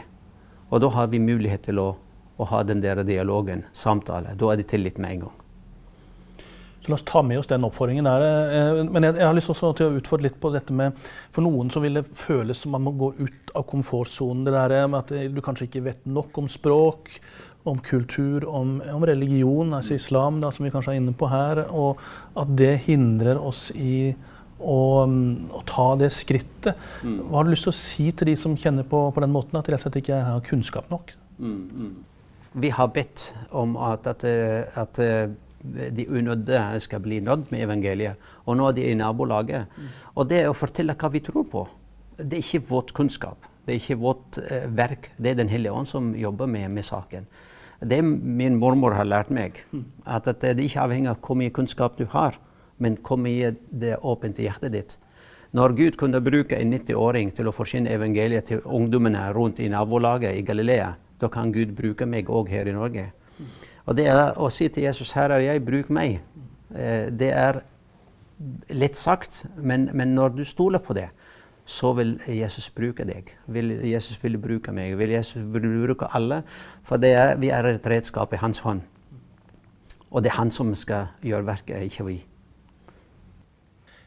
Og 0.72 0.82
da 0.84 0.92
har 0.96 1.12
vi 1.12 1.20
mulighet 1.20 1.66
til 1.68 1.82
å, 1.84 1.90
å 2.38 2.48
ha 2.48 2.64
den 2.64 2.84
der 2.84 3.04
dialogen, 3.04 3.66
samtale. 3.76 4.38
Da 4.40 4.54
er 4.54 4.62
det 4.62 4.70
tillit 4.72 5.02
med 5.02 5.18
en 5.18 5.26
gang. 5.26 5.41
Så 6.82 6.90
La 6.90 6.98
oss 6.98 7.06
ta 7.06 7.22
med 7.26 7.40
oss 7.40 7.50
den 7.50 7.66
oppfordringen 7.68 8.08
der. 8.10 8.26
Eh, 8.26 8.82
men 8.90 9.06
jeg, 9.06 9.20
jeg 9.20 9.28
har 9.28 9.38
lyst 9.38 9.52
til 9.54 9.86
å 9.88 9.92
utfordre 10.00 10.30
litt 10.30 10.40
på 10.42 10.50
dette 10.54 10.74
med 10.74 10.98
For 11.30 11.46
noen 11.46 11.70
så 11.74 11.84
vil 11.84 12.00
det 12.00 12.08
føles 12.18 12.64
som 12.64 12.74
man 12.76 12.86
må 12.88 12.96
gå 12.98 13.14
ut 13.22 13.56
av 13.56 13.68
komfortsonen. 13.70 14.44
Det 14.48 14.56
der 14.56 14.90
med 14.90 15.04
at 15.04 15.32
du 15.36 15.42
kanskje 15.46 15.70
ikke 15.70 15.86
vet 15.92 16.10
nok 16.10 16.42
om 16.42 16.50
språk 16.52 17.16
om 17.64 17.80
kultur, 17.80 18.46
om, 18.50 18.82
om 18.94 19.06
religion, 19.06 19.74
altså 19.74 19.94
islam, 19.94 20.40
da, 20.42 20.50
som 20.52 20.66
vi 20.66 20.72
kanskje 20.74 20.96
er 20.96 21.02
inne 21.02 21.14
på 21.18 21.30
her. 21.30 21.66
Og 21.70 22.02
at 22.40 22.54
det 22.58 22.74
hindrer 22.88 23.38
oss 23.38 23.68
i 23.76 24.14
å, 24.62 24.80
å 25.06 25.62
ta 25.70 25.88
det 26.00 26.12
skrittet. 26.16 26.80
Mm. 27.06 27.20
Hva 27.28 27.40
har 27.40 27.48
du 27.48 27.54
lyst 27.54 27.68
til 27.68 27.74
å 27.74 27.78
si 27.78 28.08
til 28.14 28.32
de 28.32 28.38
som 28.40 28.58
kjenner 28.58 28.88
på, 28.88 29.04
på 29.14 29.24
den 29.24 29.34
måten, 29.34 29.60
at 29.60 29.68
de 29.68 29.76
rett 29.76 29.84
og 29.84 29.90
slett 29.90 30.02
ikke 30.02 30.24
har 30.26 30.48
kunnskap 30.48 30.90
nok? 30.94 31.14
Mm, 31.38 31.62
mm. 31.70 31.94
Vi 32.62 32.74
har 32.76 32.92
bedt 32.94 33.30
om 33.56 33.78
at, 33.80 34.10
at, 34.12 34.26
at 34.82 35.00
de 35.64 36.08
unådde 36.10 36.60
skal 36.84 37.04
bli 37.04 37.20
nådd 37.22 37.52
med 37.54 37.66
evangeliet. 37.68 38.32
Og 38.46 38.58
nå 38.58 38.70
er 38.70 38.78
de 38.78 38.90
i 38.90 38.98
nabolaget. 38.98 39.70
Mm. 39.78 39.94
Og 40.16 40.28
det 40.30 40.42
å 40.50 40.58
fortelle 40.58 40.98
hva 40.98 41.12
vi 41.14 41.24
tror 41.26 41.48
på, 41.52 41.66
det 42.18 42.38
er 42.38 42.44
ikke 42.44 42.68
vårt 42.70 42.94
kunnskap. 42.98 43.48
Det 43.66 43.76
er 43.76 43.80
ikke 43.82 44.00
vårt 44.02 44.40
eh, 44.42 44.68
verk. 44.68 45.12
Det 45.18 45.32
er 45.32 45.42
Den 45.42 45.50
hellige 45.50 45.74
ånd 45.74 45.88
som 45.88 46.14
jobber 46.18 46.50
med, 46.50 46.72
med 46.72 46.86
saken. 46.86 47.28
Det 47.82 48.02
min 48.06 48.60
mormor 48.62 48.94
har 48.94 49.08
lært 49.10 49.32
meg, 49.34 49.64
at 50.06 50.28
det 50.42 50.52
er 50.52 50.60
ikke 50.62 50.84
avhengig 50.84 51.10
av 51.10 51.22
hvor 51.26 51.38
mye 51.40 51.54
kunnskap 51.54 51.96
du 51.98 52.06
har, 52.12 52.38
men 52.78 52.98
hvor 53.02 53.18
mye 53.18 53.56
det 53.72 53.96
er 53.96 54.06
åpent 54.06 54.38
i 54.38 54.46
hjertet 54.46 54.76
ditt. 54.76 54.98
Når 55.58 55.74
Gud 55.76 55.98
kunne 56.00 56.22
bruke 56.24 56.56
en 56.56 56.72
90-åring 56.72 57.34
til 57.36 57.50
å 57.50 57.56
forsyne 57.56 57.92
evangeliet 57.92 58.48
til 58.48 58.62
ungdommene 58.64 59.24
rundt 59.34 59.60
i 59.60 59.70
nabolaget 59.70 60.38
i 60.38 60.46
Galilea, 60.46 60.94
da 61.20 61.30
kan 61.30 61.52
Gud 61.52 61.74
bruke 61.78 62.06
meg 62.06 62.30
òg 62.30 62.54
her 62.54 62.70
i 62.70 62.76
Norge. 62.78 63.10
Og 63.86 63.98
det 63.98 64.08
er 64.08 64.38
å 64.38 64.50
si 64.50 64.68
til 64.68 64.84
Jesus 64.84 65.12
'Her 65.12 65.32
er 65.32 65.40
jeg, 65.40 65.66
bruk 65.66 65.90
meg'. 65.90 66.20
Eh, 66.76 67.10
det 67.10 67.34
er 67.34 67.62
lett 68.70 68.98
sagt, 68.98 69.46
men, 69.58 69.90
men 69.94 70.16
når 70.16 70.30
du 70.30 70.44
stoler 70.46 70.80
på 70.80 70.94
det, 70.94 71.10
så 71.66 71.94
vil 71.94 72.20
Jesus 72.28 72.70
bruke 72.70 73.06
deg. 73.06 73.38
Vil 73.48 73.70
Jesus 73.86 74.24
vil 74.24 74.38
bruke 74.38 74.72
meg. 74.72 74.98
Vil 74.98 75.10
Jesus 75.10 75.44
bruke 75.54 76.08
alle. 76.16 76.44
For 76.84 76.96
er, 77.06 77.36
vi 77.38 77.50
er 77.50 77.64
et 77.66 77.88
redskap 77.88 78.34
i 78.34 78.42
hans 78.42 78.60
hånd. 78.60 78.82
Og 80.12 80.24
det 80.24 80.32
er 80.32 80.38
han 80.38 80.52
som 80.52 80.76
skal 80.76 81.14
gjøre 81.24 81.46
verket, 81.46 81.84
ikke 81.84 82.06
vi. 82.06 82.26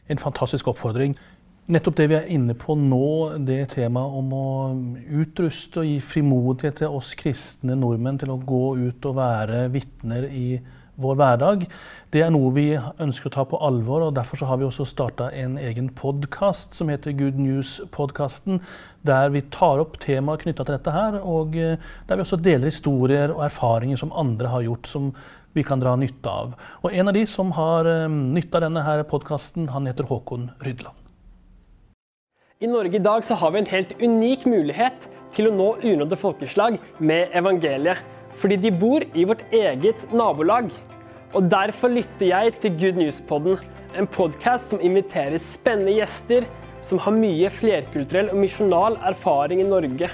En 0.09 0.19
fantastisk 0.19 0.69
oppfordring. 0.69 1.17
Nettopp 1.65 1.95
det 1.97 2.05
vi 2.11 2.17
er 2.19 2.27
inne 2.29 2.53
på 2.61 2.75
nå, 2.77 3.39
det 3.41 3.71
temaet 3.73 4.17
om 4.19 4.33
å 4.37 4.49
utruste 5.17 5.81
og 5.81 5.87
gi 5.89 5.95
frimodighet 6.05 6.83
til 6.83 6.93
oss 6.93 7.15
kristne 7.17 7.73
nordmenn 7.81 8.19
til 8.21 8.35
å 8.35 8.37
gå 8.37 8.65
ut 8.83 9.07
og 9.09 9.15
være 9.17 9.63
vitner 9.73 10.27
i 10.29 10.59
vår 11.01 11.15
hverdag. 11.17 11.63
Det 12.13 12.21
er 12.21 12.35
noe 12.35 12.51
vi 12.53 12.67
ønsker 12.77 13.31
å 13.31 13.33
ta 13.33 13.45
på 13.49 13.61
alvor, 13.65 14.05
og 14.05 14.19
derfor 14.19 14.45
har 14.45 14.61
vi 14.61 14.67
også 14.69 14.85
starta 14.91 15.31
en 15.33 15.55
egen 15.57 15.89
podkast 15.97 16.77
som 16.77 16.93
heter 16.93 17.17
Good 17.17 17.39
News-podkasten, 17.41 18.61
der 19.01 19.33
vi 19.33 19.47
tar 19.55 19.81
opp 19.81 19.97
temaer 20.03 20.43
knytta 20.45 20.67
til 20.67 20.77
dette 20.77 20.93
her, 20.93 21.17
og 21.25 21.57
eh, 21.57 21.79
der 22.11 22.21
vi 22.21 22.27
også 22.27 22.43
deler 22.45 22.69
historier 22.69 23.33
og 23.33 23.41
erfaringer 23.47 24.03
som 24.03 24.13
andre 24.13 24.53
har 24.53 24.67
gjort, 24.67 24.91
som 24.91 25.09
vi 25.57 25.65
kan 25.65 25.81
dra 25.81 25.97
nytte 25.97 26.29
av. 26.29 26.53
Og 26.85 26.93
en 26.93 27.09
av 27.09 27.17
de 27.17 27.25
som 27.31 27.57
har 27.57 27.89
eh, 27.89 28.05
nytte 28.13 28.61
av 28.61 28.69
denne 28.69 29.01
podkasten, 29.09 29.73
han 29.73 29.89
heter 29.89 30.13
Håkon 30.13 30.51
Rydland. 30.61 31.04
I 32.65 32.69
Norge 32.71 32.97
i 32.97 33.03
dag 33.03 33.25
så 33.27 33.37
har 33.37 33.51
vi 33.53 33.61
en 33.61 33.69
helt 33.69 33.91
unik 34.01 34.45
mulighet 34.49 35.03
til 35.37 35.51
å 35.51 35.53
nå 35.53 35.67
unådde 35.85 36.17
folkeslag 36.17 36.79
med 36.97 37.35
evangeliet 37.37 38.01
fordi 38.41 38.57
de 38.63 38.71
bor 38.73 39.05
i 39.05 39.27
vårt 39.29 39.43
eget 39.53 40.01
nabolag. 40.17 40.71
Og 41.37 41.51
Derfor 41.53 41.93
lytter 41.93 42.31
jeg 42.31 42.55
til 42.63 42.79
Good 42.81 43.01
News-podden, 43.03 43.61
en 43.99 44.09
podkast 44.09 44.73
som 44.73 44.81
inviterer 44.81 45.37
spennende 45.43 45.93
gjester 45.99 46.49
som 46.81 47.03
har 47.05 47.19
mye 47.19 47.53
flerkulturell 47.53 48.33
og 48.33 48.41
misjonal 48.47 48.97
erfaring 49.11 49.61
i 49.61 49.69
Norge. 49.69 50.09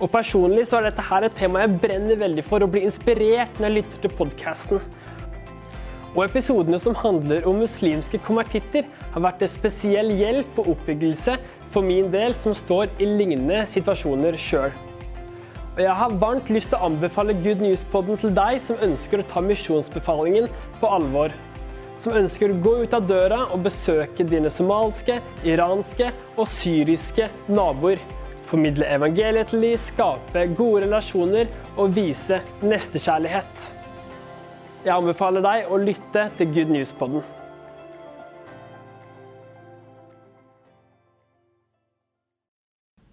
Og 0.00 0.08
Personlig 0.16 0.64
så 0.70 0.80
er 0.80 0.88
dette 0.88 1.04
her 1.10 1.28
et 1.28 1.36
tema 1.36 1.66
jeg 1.66 1.76
brenner 1.84 2.24
veldig 2.24 2.46
for 2.48 2.64
å 2.64 2.72
bli 2.72 2.86
inspirert 2.88 3.60
når 3.60 3.68
jeg 3.68 3.78
lytter 3.82 4.06
til 4.06 4.16
podkasten. 4.16 4.82
Og 6.14 6.24
episodene 6.24 6.80
som 6.80 6.96
handler 7.04 7.44
om 7.48 7.60
muslimske 7.60 8.24
konvertitter, 8.24 8.88
har 9.12 9.24
vært 9.26 9.44
en 9.44 9.50
spesiell 9.50 10.12
hjelp 10.16 10.58
og 10.62 10.72
oppbyggelse 10.76 11.36
for 11.72 11.84
min 11.86 12.08
del 12.12 12.34
som 12.36 12.56
står 12.56 12.90
i 13.02 13.08
lignende 13.08 13.62
situasjoner 13.68 14.38
sjøl. 14.40 14.72
Og 15.72 15.80
jeg 15.80 15.94
har 15.96 16.16
varmt 16.20 16.50
lyst 16.52 16.68
til 16.68 16.76
å 16.76 16.90
anbefale 16.90 17.36
Good 17.40 17.62
News-podden 17.64 18.20
til 18.20 18.34
deg 18.36 18.58
som 18.60 18.80
ønsker 18.84 19.22
å 19.22 19.28
ta 19.28 19.40
misjonsbefalingen 19.44 20.50
på 20.82 20.90
alvor. 20.92 21.32
Som 22.02 22.16
ønsker 22.18 22.52
å 22.52 22.58
gå 22.60 22.74
ut 22.82 22.96
av 22.96 23.06
døra 23.08 23.44
og 23.54 23.62
besøke 23.64 24.26
dine 24.28 24.52
somaliske, 24.52 25.20
iranske 25.48 26.10
og 26.34 26.44
syriske 26.50 27.30
naboer. 27.48 28.02
Formidle 28.50 28.90
evangeliet 28.92 29.48
til 29.48 29.64
dem, 29.64 29.78
skape 29.80 30.44
gode 30.52 30.84
relasjoner 30.84 31.48
og 31.78 31.94
vise 31.96 32.42
nestekjærlighet. 32.60 33.68
Jeg 34.82 34.96
anbefaler 34.98 35.46
deg 35.46 35.70
å 35.72 35.80
lytte 35.80 36.28
til 36.36 36.52
Good 36.52 36.74
News-podden. 36.74 37.24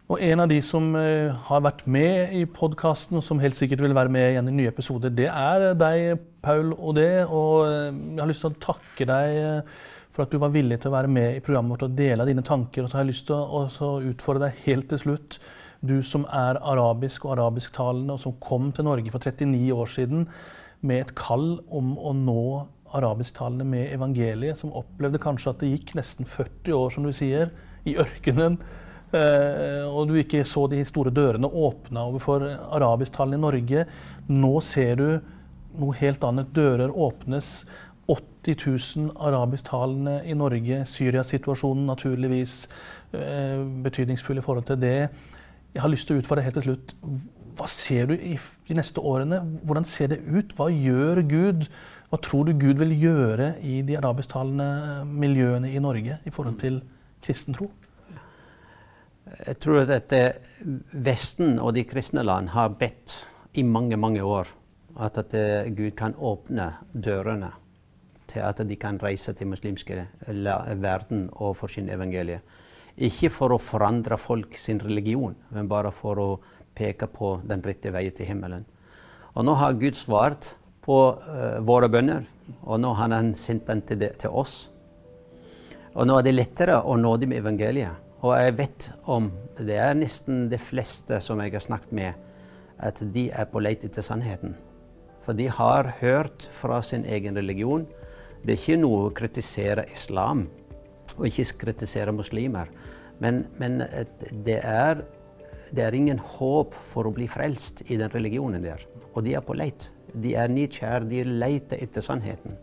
Og 0.10 0.17
Og 0.19 0.24
en 0.26 0.41
av 0.41 0.50
de 0.50 0.58
som 0.65 0.95
eh, 0.98 1.30
har 1.30 1.62
vært 1.62 1.84
med 1.86 2.32
i 2.34 2.41
podkasten, 2.50 3.19
og 3.19 3.22
som 3.22 3.38
helt 3.43 3.54
sikkert 3.54 3.84
vil 3.86 3.93
være 3.93 4.10
med 4.10 4.32
igjen 4.32 4.48
i 4.50 4.56
nye 4.58 4.72
episoder, 4.72 5.13
det 5.13 5.28
er 5.30 5.76
deg, 5.78 6.17
Paul. 6.41 6.74
Og 6.74 6.98
eh, 6.98 7.28
jeg 7.30 8.17
har 8.17 8.28
lyst 8.32 8.41
til 8.41 8.50
å 8.50 8.58
takke 8.63 9.06
deg 9.06 9.38
eh, 9.38 9.86
for 10.10 10.26
at 10.26 10.34
du 10.34 10.39
var 10.41 10.56
villig 10.56 10.80
til 10.82 10.89
å 10.89 10.95
være 10.95 11.12
med 11.13 11.38
i 11.38 11.43
programmet 11.45 11.76
vårt 11.76 11.86
og 11.86 11.93
dele 12.00 12.26
dine 12.26 12.41
tanker. 12.41 12.84
Og 12.84 12.89
så 12.89 12.98
har 12.98 13.06
jeg 13.06 13.12
lyst 13.12 13.30
til 13.30 13.38
å 13.38 13.91
utfordre 14.10 14.48
deg 14.48 14.65
helt 14.65 14.89
til 14.89 15.04
slutt. 15.06 15.39
Du 15.86 16.02
som 16.02 16.26
er 16.26 16.58
arabisk 16.58 17.30
og 17.30 17.38
arabisktalende, 17.38 18.17
og 18.17 18.26
som 18.26 18.38
kom 18.41 18.74
til 18.74 18.89
Norge 18.89 19.13
for 19.13 19.22
39 19.22 19.62
år 19.78 19.93
siden 19.93 20.28
med 20.82 21.06
et 21.06 21.15
kall 21.22 21.60
om 21.69 21.93
å 22.02 22.17
nå 22.17 22.43
arabisktalende 22.98 23.72
med 23.78 23.93
evangeliet, 23.93 24.58
som 24.58 24.74
opplevde 24.74 25.22
kanskje 25.22 25.54
at 25.54 25.62
det 25.62 25.76
gikk 25.76 26.00
nesten 26.02 26.26
40 26.26 26.74
år, 26.82 26.93
som 26.98 27.06
du 27.06 27.13
sier, 27.13 27.54
i 27.86 28.00
ørkenen. 28.02 28.58
Eh, 29.10 29.86
og 29.89 30.10
du 30.10 30.15
ikke 30.19 30.43
så 30.45 30.67
de 30.69 30.84
store 30.86 31.13
dørene 31.13 31.50
åpna 31.50 32.06
overfor 32.12 32.45
arabisktalende 32.78 33.39
i 33.39 33.45
Norge. 33.45 33.86
Nå 34.30 34.54
ser 34.65 35.00
du 35.00 35.08
noe 35.80 35.98
helt 36.02 36.26
annet. 36.26 36.52
Dører 36.56 36.93
åpnes. 36.93 37.65
80 38.10 38.56
000 38.98 39.10
arabisktalende 39.22 40.19
i 40.26 40.34
Norge. 40.38 40.84
Syria-situasjonen 40.89 41.89
naturligvis 41.89 42.63
eh, 43.13 43.62
betydningsfull 43.84 44.41
i 44.41 44.45
forhold 44.45 44.65
til 44.69 44.80
det. 44.82 45.10
Jeg 45.76 45.84
har 45.84 45.91
lyst 45.91 46.10
til 46.10 46.17
å 46.17 46.24
utfordre 46.24 46.45
helt 46.45 46.58
til 46.58 46.72
slutt. 46.72 46.95
Hva 47.60 47.67
ser 47.69 48.10
du 48.10 48.15
i 48.15 48.38
de 48.69 48.78
neste 48.78 49.02
årene? 49.04 49.41
Hvordan 49.67 49.86
ser 49.86 50.13
det 50.13 50.24
ut? 50.26 50.56
Hva 50.58 50.69
gjør 50.74 51.22
Gud? 51.30 51.67
Hva 52.10 52.17
tror 52.26 52.48
du 52.48 52.56
Gud 52.58 52.80
vil 52.82 52.95
gjøre 52.98 53.52
i 53.62 53.82
de 53.86 53.98
arabisktalende 54.00 55.04
miljøene 55.06 55.69
i 55.69 55.82
Norge 55.84 56.17
i 56.26 56.34
forhold 56.34 56.58
til 56.63 56.82
kristen 57.26 57.58
tro? 57.58 57.69
Jeg 59.29 59.59
tror 59.61 59.91
at 59.93 60.13
Vesten 60.91 61.59
og 61.59 61.75
de 61.77 61.83
kristne 61.87 62.23
land 62.25 62.49
har 62.55 62.73
bedt 62.79 63.15
i 63.53 63.63
mange, 63.63 63.97
mange 63.97 64.23
år 64.25 64.49
at, 64.99 65.17
at 65.21 65.35
Gud 65.77 65.91
kan 65.97 66.15
åpne 66.17 66.71
dørene 66.93 67.51
til 68.29 68.45
at 68.45 68.61
de 68.67 68.77
kan 68.79 68.99
reise 69.01 69.33
til 69.33 69.49
muslimske 69.49 70.05
verden 70.81 71.29
og 71.31 71.57
forsyne 71.57 71.93
evangeliet. 71.93 72.41
Ikke 72.97 73.29
for 73.31 73.53
å 73.55 73.61
forandre 73.61 74.17
folk 74.19 74.57
sin 74.59 74.81
religion, 74.83 75.35
men 75.55 75.69
bare 75.71 75.91
for 75.95 76.19
å 76.19 76.29
peke 76.75 77.07
på 77.07 77.37
den 77.47 77.63
rette 77.65 77.93
veien 77.95 78.15
til 78.15 78.27
himmelen. 78.29 78.65
Og 79.35 79.45
nå 79.47 79.55
har 79.55 79.77
Gud 79.79 79.95
svart 79.95 80.53
på 80.83 80.97
uh, 81.15 81.59
våre 81.63 81.89
bønner, 81.91 82.25
og 82.65 82.81
nå 82.81 82.91
har 82.97 83.13
han 83.13 83.33
sendt 83.37 83.69
den 83.69 83.83
til, 83.87 84.01
det, 84.01 84.15
til, 84.21 84.33
oss. 84.33 84.67
Og 85.93 86.07
nå 86.07 86.17
er 86.17 86.25
det 86.25 86.35
lettere 86.35 86.79
å 86.81 86.97
nå 86.99 87.15
dem 87.21 87.31
med 87.33 87.43
evangeliet. 87.43 88.09
Og 88.19 88.34
jeg 88.36 88.55
vet 88.58 88.89
om 89.08 89.29
det 89.55 89.77
er 89.79 89.95
nesten 89.95 90.49
de 90.51 90.58
fleste 90.60 91.21
som 91.23 91.39
jeg 91.39 91.53
har 91.55 91.63
snakket 91.63 91.93
med, 91.95 92.25
at 92.79 92.99
de 93.15 93.29
er 93.32 93.47
på 93.47 93.62
leit 93.63 93.86
etter 93.88 94.03
sannheten. 94.03 94.58
For 95.23 95.36
de 95.36 95.47
har 95.51 95.93
hørt 95.99 96.47
fra 96.51 96.82
sin 96.84 97.05
egen 97.05 97.38
religion. 97.38 97.86
Det 98.43 98.55
er 98.55 98.60
ikke 98.60 98.82
noe 98.82 99.05
å 99.08 99.13
kritisere 99.15 99.86
islam 99.93 100.47
og 101.15 101.27
ikke 101.27 101.62
kritisere 101.65 102.12
muslimer. 102.15 102.71
Men, 103.19 103.45
men 103.60 103.84
det, 104.45 104.60
er, 104.63 105.03
det, 105.71 105.84
er, 105.84 105.95
ingen 105.95 106.19
håp 106.19 106.75
for 106.91 107.08
å 107.08 107.15
bli 107.15 107.27
frelst 107.27 107.84
i 107.88 107.99
den 107.99 108.12
religionen 108.12 108.63
der. 108.63 108.84
Og 109.13 109.23
de 109.27 109.36
er 109.36 109.43
på 109.43 109.55
leit. 109.60 109.89
De 110.12 110.36
er 110.39 110.51
nidkjære, 110.51 111.08
de 111.08 111.23
leter 111.27 111.84
etter 111.84 112.03
sannheten. 112.03 112.55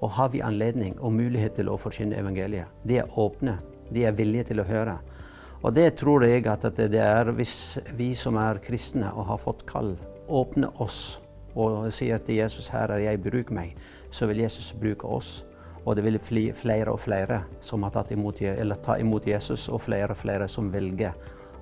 Og 0.00 0.16
har 0.16 0.32
vi 0.32 0.40
anledning 0.44 0.96
og 1.00 1.12
mulighet 1.12 1.58
til 1.60 1.68
å 1.68 1.80
forkynne 1.80 2.20
evangeliet? 2.20 2.68
De 2.88 3.00
er 3.02 3.20
åpne. 3.20 3.58
De 3.90 4.04
er 4.06 4.16
villige 4.16 4.50
til 4.50 4.62
å 4.62 4.68
høre. 4.68 4.98
Og 5.60 5.74
det 5.76 5.94
tror 6.00 6.24
jeg 6.24 6.46
at 6.48 6.64
det 6.78 7.00
er 7.04 7.32
hvis 7.36 7.78
vi 7.98 8.14
som 8.16 8.38
er 8.40 8.62
kristne 8.64 9.10
og 9.12 9.26
har 9.28 9.42
fått 9.42 9.66
kall, 9.68 9.92
åpner 10.30 10.72
oss 10.80 11.18
og 11.58 11.90
sier 11.92 12.20
til 12.22 12.38
Jesus 12.38 12.70
her 12.70 12.92
er 12.94 13.02
jeg, 13.02 13.20
bruk 13.20 13.50
meg, 13.50 13.74
så 14.10 14.28
vil 14.30 14.44
Jesus 14.44 14.70
bruke 14.72 15.06
oss. 15.06 15.40
Og 15.84 15.96
det 15.96 16.04
vil 16.04 16.18
bli 16.22 16.44
flere 16.54 16.92
og 16.92 17.00
flere 17.00 17.42
som 17.64 17.82
har 17.82 17.92
tatt 17.94 18.12
imot, 18.12 18.40
tar 18.84 19.00
imot 19.00 19.26
Jesus, 19.26 19.68
og 19.68 19.80
flere 19.82 20.14
og 20.14 20.20
flere 20.20 20.48
som 20.48 20.70
velger 20.72 21.16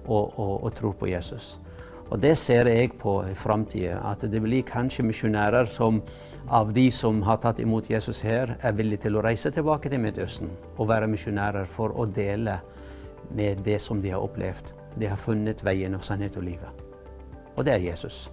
å 0.08 0.70
tro 0.76 0.92
på 0.92 1.08
Jesus. 1.08 1.56
Og 2.08 2.20
det 2.20 2.38
ser 2.40 2.68
jeg 2.70 2.94
på 3.00 3.18
i 3.28 3.34
framtida, 3.36 3.98
at 4.10 4.22
det 4.24 4.40
blir 4.42 4.64
kanskje 4.66 5.04
misjonærer 5.04 5.68
som 5.68 6.00
av 6.50 6.72
de 6.72 6.90
som 6.94 7.20
har 7.22 7.40
tatt 7.42 7.60
imot 7.60 7.90
Jesus 7.90 8.22
her, 8.24 8.56
er 8.62 8.76
villige 8.76 9.06
til 9.06 9.18
å 9.18 9.22
reise 9.24 9.52
tilbake 9.54 9.90
til 9.92 10.02
Midtøsten 10.02 10.50
og 10.76 10.88
være 10.90 11.10
misjonærer 11.10 11.68
for 11.68 11.92
å 11.92 12.06
dele 12.06 12.58
med 13.34 13.64
det 13.66 13.80
som 13.84 14.02
de 14.02 14.14
har 14.14 14.24
opplevd. 14.24 14.72
De 14.98 15.10
har 15.10 15.20
funnet 15.20 15.62
veien 15.64 15.94
og 15.94 16.04
sannhet 16.04 16.36
og 16.40 16.48
livet. 16.48 16.84
Og 17.56 17.66
det 17.66 17.76
er 17.76 17.88
Jesus 17.90 18.28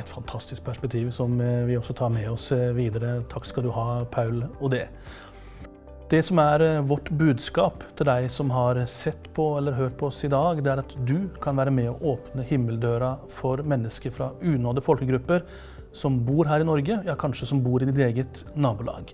et 0.00 0.10
fantastisk 0.10 0.64
perspektiv 0.64 1.10
som 1.14 1.38
eh, 1.40 1.64
vi 1.68 1.76
også 1.78 1.96
tar 1.96 2.10
med 2.12 2.28
oss 2.30 2.50
eh, 2.54 2.72
videre. 2.76 3.20
Takk 3.32 3.48
skal 3.48 3.66
du 3.66 3.72
ha, 3.72 4.04
Paul 4.12 4.42
Odé. 4.64 4.86
Det 6.10 6.20
som 6.22 6.38
er 6.42 6.64
eh, 6.64 6.82
vårt 6.86 7.08
budskap 7.18 7.84
til 7.98 8.08
deg 8.08 8.28
som 8.32 8.52
har 8.54 8.78
sett 8.90 9.30
på 9.36 9.54
eller 9.58 9.76
hørt 9.78 9.96
på 9.98 10.10
oss 10.10 10.22
i 10.26 10.32
dag, 10.32 10.60
det 10.62 10.72
er 10.72 10.84
at 10.84 10.96
du 11.08 11.30
kan 11.42 11.58
være 11.58 11.74
med 11.74 11.90
å 11.92 12.14
åpne 12.14 12.44
himmeldøra 12.46 13.16
for 13.32 13.64
mennesker 13.64 14.14
fra 14.14 14.32
unådde 14.42 14.84
folkegrupper 14.86 15.46
som 15.96 16.18
bor 16.26 16.48
her 16.48 16.62
i 16.62 16.68
Norge, 16.68 17.00
ja 17.06 17.16
kanskje 17.18 17.48
som 17.48 17.62
bor 17.64 17.82
i 17.82 17.88
ditt 17.88 18.00
eget 18.04 18.44
nabolag. 18.54 19.12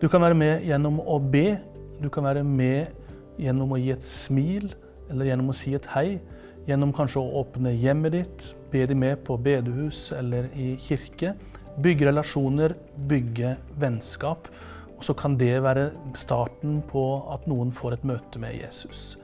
Du 0.00 0.08
kan 0.08 0.22
være 0.22 0.38
med 0.38 0.64
gjennom 0.64 1.00
å 1.02 1.18
be, 1.20 1.58
du 2.00 2.08
kan 2.12 2.24
være 2.24 2.44
med 2.46 2.94
gjennom 3.40 3.74
å 3.74 3.80
gi 3.80 3.90
et 3.92 4.04
smil 4.04 4.70
eller 5.10 5.28
gjennom 5.28 5.50
å 5.50 5.56
si 5.56 5.74
et 5.76 5.88
hei. 5.94 6.20
Gjennom 6.68 6.92
kanskje 6.94 7.22
å 7.22 7.40
åpne 7.40 7.72
hjemmet 7.74 8.14
ditt, 8.14 8.50
be 8.70 8.84
de 8.86 8.94
med 8.94 9.24
på 9.26 9.38
bedehus 9.40 10.10
eller 10.16 10.48
i 10.54 10.74
kirke. 10.80 11.34
Bygge 11.80 12.10
relasjoner, 12.10 12.76
bygge 13.10 13.56
vennskap. 13.80 14.48
Og 14.96 15.06
så 15.06 15.16
kan 15.16 15.38
det 15.40 15.54
være 15.64 15.88
starten 16.20 16.82
på 16.88 17.04
at 17.32 17.48
noen 17.50 17.72
får 17.72 17.96
et 17.96 18.06
møte 18.12 18.42
med 18.42 18.58
Jesus. 18.60 19.16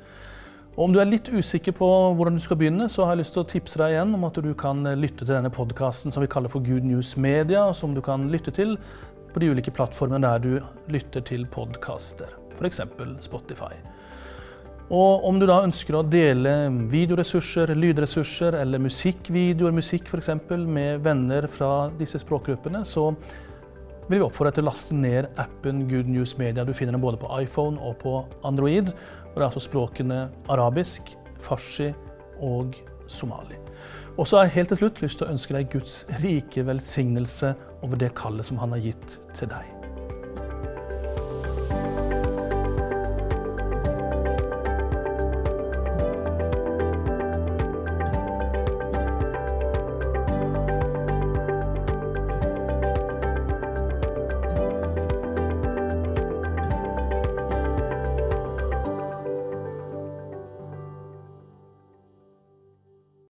Og 0.76 0.82
om 0.84 0.92
du 0.92 0.98
er 1.00 1.08
litt 1.08 1.30
usikker 1.32 1.72
på 1.72 1.86
hvordan 2.18 2.36
du 2.36 2.42
skal 2.44 2.58
begynne, 2.60 2.90
så 2.92 3.06
har 3.06 3.14
jeg 3.14 3.22
lyst 3.22 3.32
til 3.32 3.46
å 3.46 3.48
tipse 3.48 3.78
deg 3.80 3.94
igjen 3.94 4.10
om 4.12 4.26
at 4.28 4.36
du 4.44 4.50
kan 4.60 4.84
lytte 5.00 5.24
til 5.24 5.32
denne 5.32 5.48
podkasten 5.48 6.12
som 6.12 6.20
vi 6.20 6.28
kaller 6.28 6.52
for 6.52 6.60
Good 6.60 6.84
News 6.84 7.14
Media, 7.16 7.70
som 7.72 7.94
du 7.96 8.02
kan 8.04 8.28
lytte 8.28 8.52
til 8.52 8.74
på 9.32 9.40
de 9.40 9.48
ulike 9.56 9.72
plattformene 9.72 10.20
der 10.28 10.44
du 10.44 10.92
lytter 10.92 11.24
til 11.24 11.48
podkaster, 11.48 12.36
f.eks. 12.60 12.84
Spotify. 13.24 13.72
Og 14.92 15.24
om 15.26 15.40
du 15.40 15.48
da 15.48 15.62
ønsker 15.64 15.96
å 15.96 16.04
dele 16.04 16.52
videoressurser, 16.92 17.72
lydressurser 17.72 18.60
eller 18.60 18.84
musikkvideoer, 18.84 19.72
musikk 19.80 20.12
f.eks., 20.12 20.30
med 20.60 21.00
venner 21.08 21.48
fra 21.50 21.88
disse 21.96 22.20
språkgruppene, 22.20 22.84
så 22.84 23.14
vil 24.06 24.20
vi 24.20 24.24
oppfordre 24.28 24.52
deg 24.52 24.60
til 24.60 24.68
å 24.68 24.70
laste 24.70 24.96
ned 24.96 25.32
appen 25.40 25.86
Good 25.90 26.12
News 26.12 26.36
Media. 26.38 26.68
Du 26.68 26.76
finner 26.76 26.94
den 26.94 27.02
både 27.02 27.18
på 27.18 27.32
iPhone 27.40 27.80
og 27.80 27.96
på 28.04 28.20
Android. 28.46 28.92
Og 29.36 29.40
det 29.42 29.44
er 29.44 29.50
altså 29.50 29.60
språkene 29.66 30.20
arabisk, 30.48 31.10
farsi 31.44 31.90
og 32.40 32.72
somali. 33.06 33.60
Og 34.16 34.24
så 34.24 34.38
har 34.38 34.46
jeg 34.46 34.54
helt 34.54 34.72
til 34.72 34.80
slutt 34.80 35.02
lyst 35.04 35.20
til 35.20 35.28
å 35.28 35.34
ønske 35.34 35.52
deg 35.58 35.68
Guds 35.76 35.98
rike 36.24 36.64
velsignelse 36.64 37.52
over 37.84 38.00
det 38.00 38.14
kallet 38.16 38.48
som 38.48 38.56
han 38.64 38.72
har 38.72 38.80
gitt 38.80 39.18
til 39.36 39.52
deg. 39.52 39.75